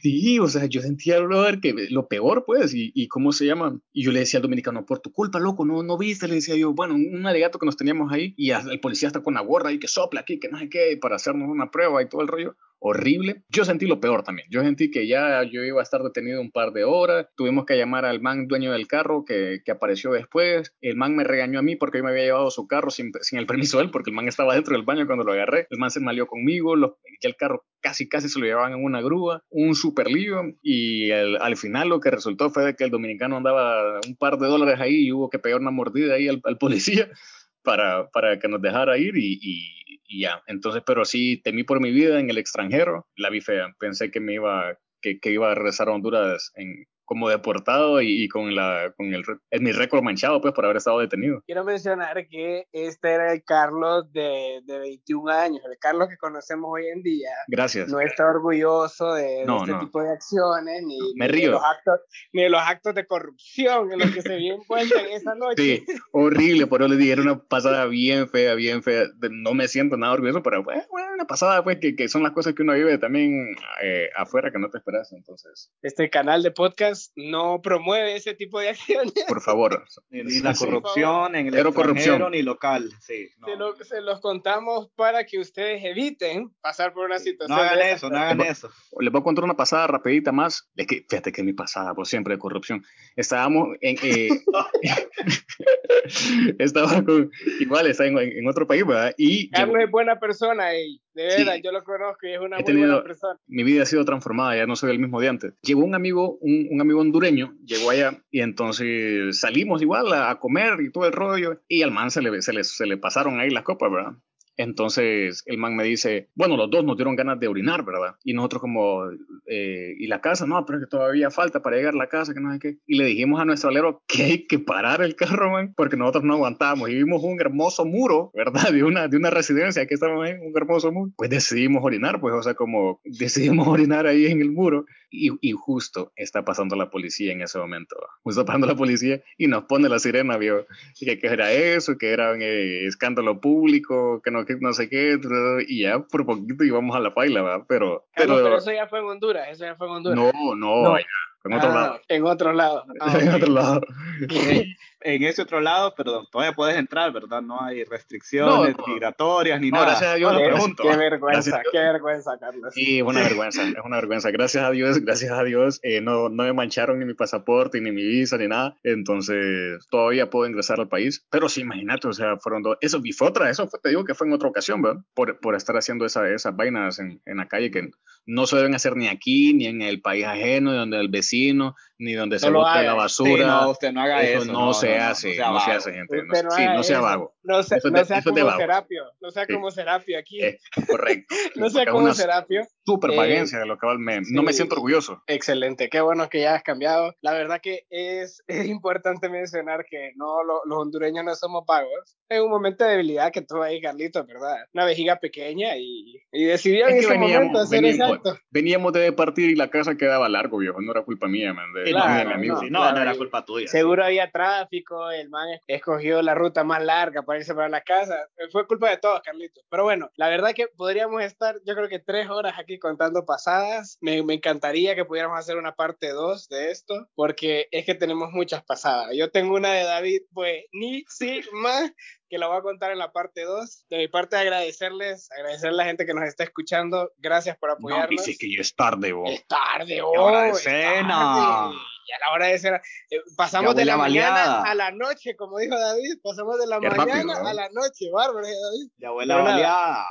[0.00, 3.78] Sí, o sea, yo sentía brother, que lo peor, pues, y, y, cómo se llama.
[3.92, 6.56] Y yo le decía al dominicano, por tu culpa, loco, no, no viste, le decía
[6.56, 9.72] yo, bueno, un alegato que nos teníamos ahí, y el policía está con la gorra
[9.72, 12.28] y que sopla aquí, que no sé qué, para hacernos una prueba y todo el
[12.28, 13.44] rollo horrible.
[13.48, 14.48] Yo sentí lo peor también.
[14.50, 17.28] Yo sentí que ya yo iba a estar detenido un par de horas.
[17.36, 20.74] Tuvimos que llamar al man dueño del carro que, que apareció después.
[20.80, 23.38] El man me regañó a mí porque yo me había llevado su carro sin, sin,
[23.38, 25.66] el permiso de él, porque el man estaba dentro del baño cuando lo agarré.
[25.70, 26.74] El man se malió conmigo.
[27.22, 29.44] Ya el carro casi, casi se lo llevaban en una grúa.
[29.50, 30.42] Un super lío.
[30.62, 34.46] Y al final lo que resultó fue de que el dominicano andaba un par de
[34.46, 37.08] dólares ahí y hubo que pegar una mordida ahí al, policía
[37.62, 40.42] para, para que nos dejara ir y, ya.
[40.46, 43.74] Entonces, pero sí temí por mi vida en el extranjero, la vi fea.
[43.78, 48.22] Pensé que me iba, que, que iba a regresar a Honduras en, como deportado y,
[48.22, 51.42] y, con, la, con el, el, mi récord manchado pues por haber estado detenido.
[51.44, 56.70] Quiero mencionar que este era el Carlos de, de 21 años, el Carlos que conocemos
[56.72, 57.30] hoy en día.
[57.48, 57.88] Gracias.
[57.88, 59.80] No está orgulloso de, no, de este no.
[59.80, 61.46] tipo de acciones, ni, Me ni, río.
[61.46, 62.00] De los actos,
[62.32, 65.82] ni de los actos de corrupción en los que se vio envuelto en esa noche.
[65.84, 69.06] Sí, horrible, por eso le dije, era una pasada bien fea, bien fea.
[69.32, 72.54] No me siento nada orgulloso, pero bueno, una pasada pues que, que son las cosas
[72.54, 75.72] que uno vive también eh, afuera que no te esperas, entonces.
[75.82, 79.12] Este canal de podcast no promueve ese tipo de acciones.
[79.28, 79.84] Por favor.
[80.10, 82.30] Ni, la corrupción en el Cero extranjero corrupción.
[82.32, 82.90] ni local.
[83.00, 83.46] Sí, no.
[83.46, 87.56] Se, lo, se, los contamos para que ustedes eviten pasar por una situación.
[87.56, 88.70] No hagan de eso, no hagan eso.
[88.98, 90.68] Les voy a contar una pasada rapidita más.
[90.76, 92.84] Es que, fíjate que mi pasada, pues siempre de corrupción.
[93.16, 93.96] Estábamos en...
[94.02, 94.28] Eh,
[96.58, 97.30] estaba con...
[97.60, 99.14] Igual, está en, en, otro país, ¿verdad?
[99.16, 101.00] Y Carlos llegó, es buena persona, ey.
[101.14, 103.40] De verdad, sí, yo lo conozco y es una muy tenido, buena persona.
[103.46, 105.54] Mi vida ha sido transformada, ya no soy el mismo de antes.
[105.62, 110.38] Llegó un amigo, un, un amigo hondureño, llegó allá y entonces salimos igual a, a,
[110.38, 113.40] comer y todo el rollo y al man se le, se le, se le pasaron
[113.40, 114.12] ahí las copas, ¿verdad?
[114.60, 118.16] Entonces el man me dice, bueno, los dos nos dieron ganas de orinar, ¿verdad?
[118.24, 119.04] Y nosotros como,
[119.46, 120.46] eh, ¿y la casa?
[120.46, 122.76] No, pero es que todavía falta para llegar a la casa, que no sé qué.
[122.86, 126.24] Y le dijimos a nuestro alero que hay que parar el carro, man, porque nosotros
[126.24, 126.90] no aguantábamos.
[126.90, 128.70] Y vimos un hermoso muro, ¿verdad?
[128.70, 131.12] De una, de una residencia, que estábamos ahí, un hermoso muro.
[131.16, 134.84] Pues decidimos orinar, pues, o sea, como decidimos orinar ahí en el muro.
[135.10, 137.96] Y, y justo está pasando la policía en ese momento.
[138.22, 140.66] Justo pasando la policía y nos pone la sirena, vio.
[141.00, 144.88] Y que, que era eso, que era un eh, escándalo público, que no no sé
[144.88, 145.18] qué,
[145.66, 147.64] y ya por poquito íbamos a la paila, ¿verdad?
[147.68, 150.16] Pero, Carlos, pero, pero, eso ya fue en Honduras, eso ya fue en Honduras.
[150.16, 150.94] No, no, no.
[150.94, 151.06] Allá,
[151.44, 152.00] en otro ah, lado.
[152.08, 152.84] En otro lado.
[153.00, 153.80] Ah, en otro lado.
[155.02, 157.40] en ese otro lado, perdón, todavía puedes entrar, ¿verdad?
[157.40, 158.92] No hay restricciones no, no.
[158.92, 159.86] migratorias ni no, nada.
[159.86, 160.82] Gracias a Dios, qué, lo pregunto.
[160.82, 162.74] Qué vergüenza, gracias qué vergüenza, Carlos.
[162.74, 164.30] Sí, es una vergüenza, es una vergüenza.
[164.30, 167.90] Gracias a Dios, gracias a Dios, eh, no, no me mancharon ni mi pasaporte, ni
[167.90, 168.76] mi visa, ni nada.
[168.82, 171.26] Entonces, todavía puedo ingresar al país.
[171.30, 172.76] Pero sí, imagínate, o sea, fueron dos.
[172.80, 175.02] Eso y fue otra, eso fue, te digo que fue en otra ocasión, ¿verdad?
[175.14, 177.90] Por, por estar haciendo esa, esas vainas en, en la calle que
[178.26, 181.74] no se deben hacer ni aquí, ni en el país ajeno, ni donde el vecino,
[182.00, 182.82] ni donde se No bota haga.
[182.82, 183.30] la basura.
[183.30, 184.44] Sí, no, usted no haga eso.
[184.52, 186.16] no, se hace, sea no se hace, gente.
[186.16, 187.04] No, no sí, no sea eso.
[187.04, 187.34] vago.
[187.42, 188.56] No, Eso es no de- sea eso es como.
[188.56, 189.52] Serapio, no sea Sí.
[189.54, 190.42] como Serapio aquí.
[190.42, 191.34] Eh, correcto.
[191.56, 192.66] no sea es como una Serapio.
[192.84, 194.56] super Eh, vagancia de lo que me, no me sí.
[194.58, 195.22] siento orgulloso.
[195.26, 197.14] Excelente, qué bueno que ya has cambiado.
[197.20, 202.16] La verdad que es, es importante mencionar que no, lo- los hondureños no somos pagos.
[202.28, 204.56] En un momento de debilidad que tuvo ahí Carlitos, ¿verdad?
[204.72, 208.18] Una vejiga pequeña y, y decidió en Es que ese momento hacer veníamos,
[208.50, 210.80] veníamos de partir y la casa quedaba largo, viejo.
[210.80, 211.72] No era culpa mía, man.
[211.72, 212.54] De, Claro, de mi amigo.
[212.54, 212.60] no.
[212.60, 213.68] Sí, no, claro, no era culpa tuya.
[213.68, 218.28] Seguro había tráfico, el man escogió la ruta más larga para irse para la casa.
[218.52, 219.64] Fue culpa de todos, Carlitos.
[219.68, 223.98] Pero bueno, la verdad que podríamos estar, yo creo que tres horas aquí contando pasadas.
[224.00, 228.30] Me, me encantaría que pudiéramos hacer una parte 2 de esto, porque es que tenemos
[228.32, 229.10] muchas pasadas.
[229.14, 231.90] Yo tengo una de David, pues ni sí más,
[232.30, 233.86] que la voy a contar en la parte 2.
[233.90, 237.10] De mi parte, agradecerles, agradecer a la gente que nos está escuchando.
[237.18, 238.08] Gracias por No, apoyarnos.
[238.24, 239.26] dice que ya es tarde, bo.
[239.28, 241.70] Es tarde, oh, hora de cena.
[242.06, 242.80] Y a la hora de cena.
[243.10, 244.62] eh, pasamos de la mañana baleada.
[244.62, 246.18] a la noche, como dijo David.
[246.22, 247.48] Pasamos de la Qué mañana rápido, ¿no?
[247.48, 248.90] a la noche, bárbaro, eh, David.
[248.98, 249.54] Ya huele a Pero nada.
[249.56, 250.06] baleada.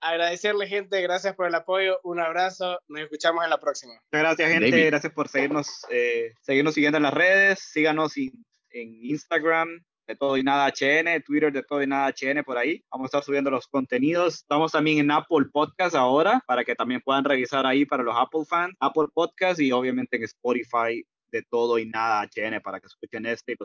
[0.00, 1.00] agradecerle, gente.
[1.02, 2.00] Gracias por el apoyo.
[2.04, 2.78] Un abrazo.
[2.88, 3.92] Nos escuchamos en la próxima.
[3.94, 4.84] Muchas gracias, gente.
[4.86, 7.58] Gracias por seguirnos, eh, seguirnos siguiendo en las redes.
[7.60, 8.32] Síganos en
[9.04, 12.82] Instagram, de todo y nada HN, Twitter de todo y nada HN por ahí.
[12.90, 14.36] Vamos a estar subiendo los contenidos.
[14.36, 18.44] Estamos también en Apple Podcast ahora para que también puedan revisar ahí para los Apple
[18.48, 23.26] fans, Apple Podcast y obviamente en Spotify de todo y nada HN para que escuchen
[23.26, 23.56] este y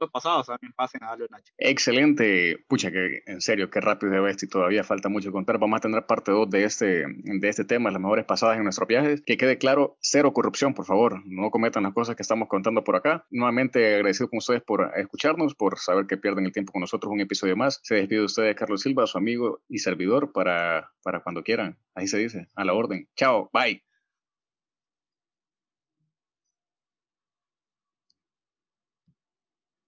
[0.00, 2.64] los pasados también pasen a darle una Excelente.
[2.68, 5.58] Pucha, que en serio, qué rápido de esto y todavía falta mucho contar.
[5.58, 8.88] Vamos a tener parte 2 de este, de este tema, las mejores pasadas en nuestros
[8.88, 9.22] viajes.
[9.22, 11.22] Que quede claro, cero corrupción, por favor.
[11.26, 13.26] No cometan las cosas que estamos contando por acá.
[13.30, 17.20] Nuevamente agradecido con ustedes por escucharnos, por saber que pierden el tiempo con nosotros un
[17.20, 17.80] episodio más.
[17.82, 21.78] Se despide de ustedes Carlos Silva, su amigo y servidor, para, para cuando quieran.
[21.94, 23.08] Ahí se dice, a la orden.
[23.14, 23.91] Chao, bye.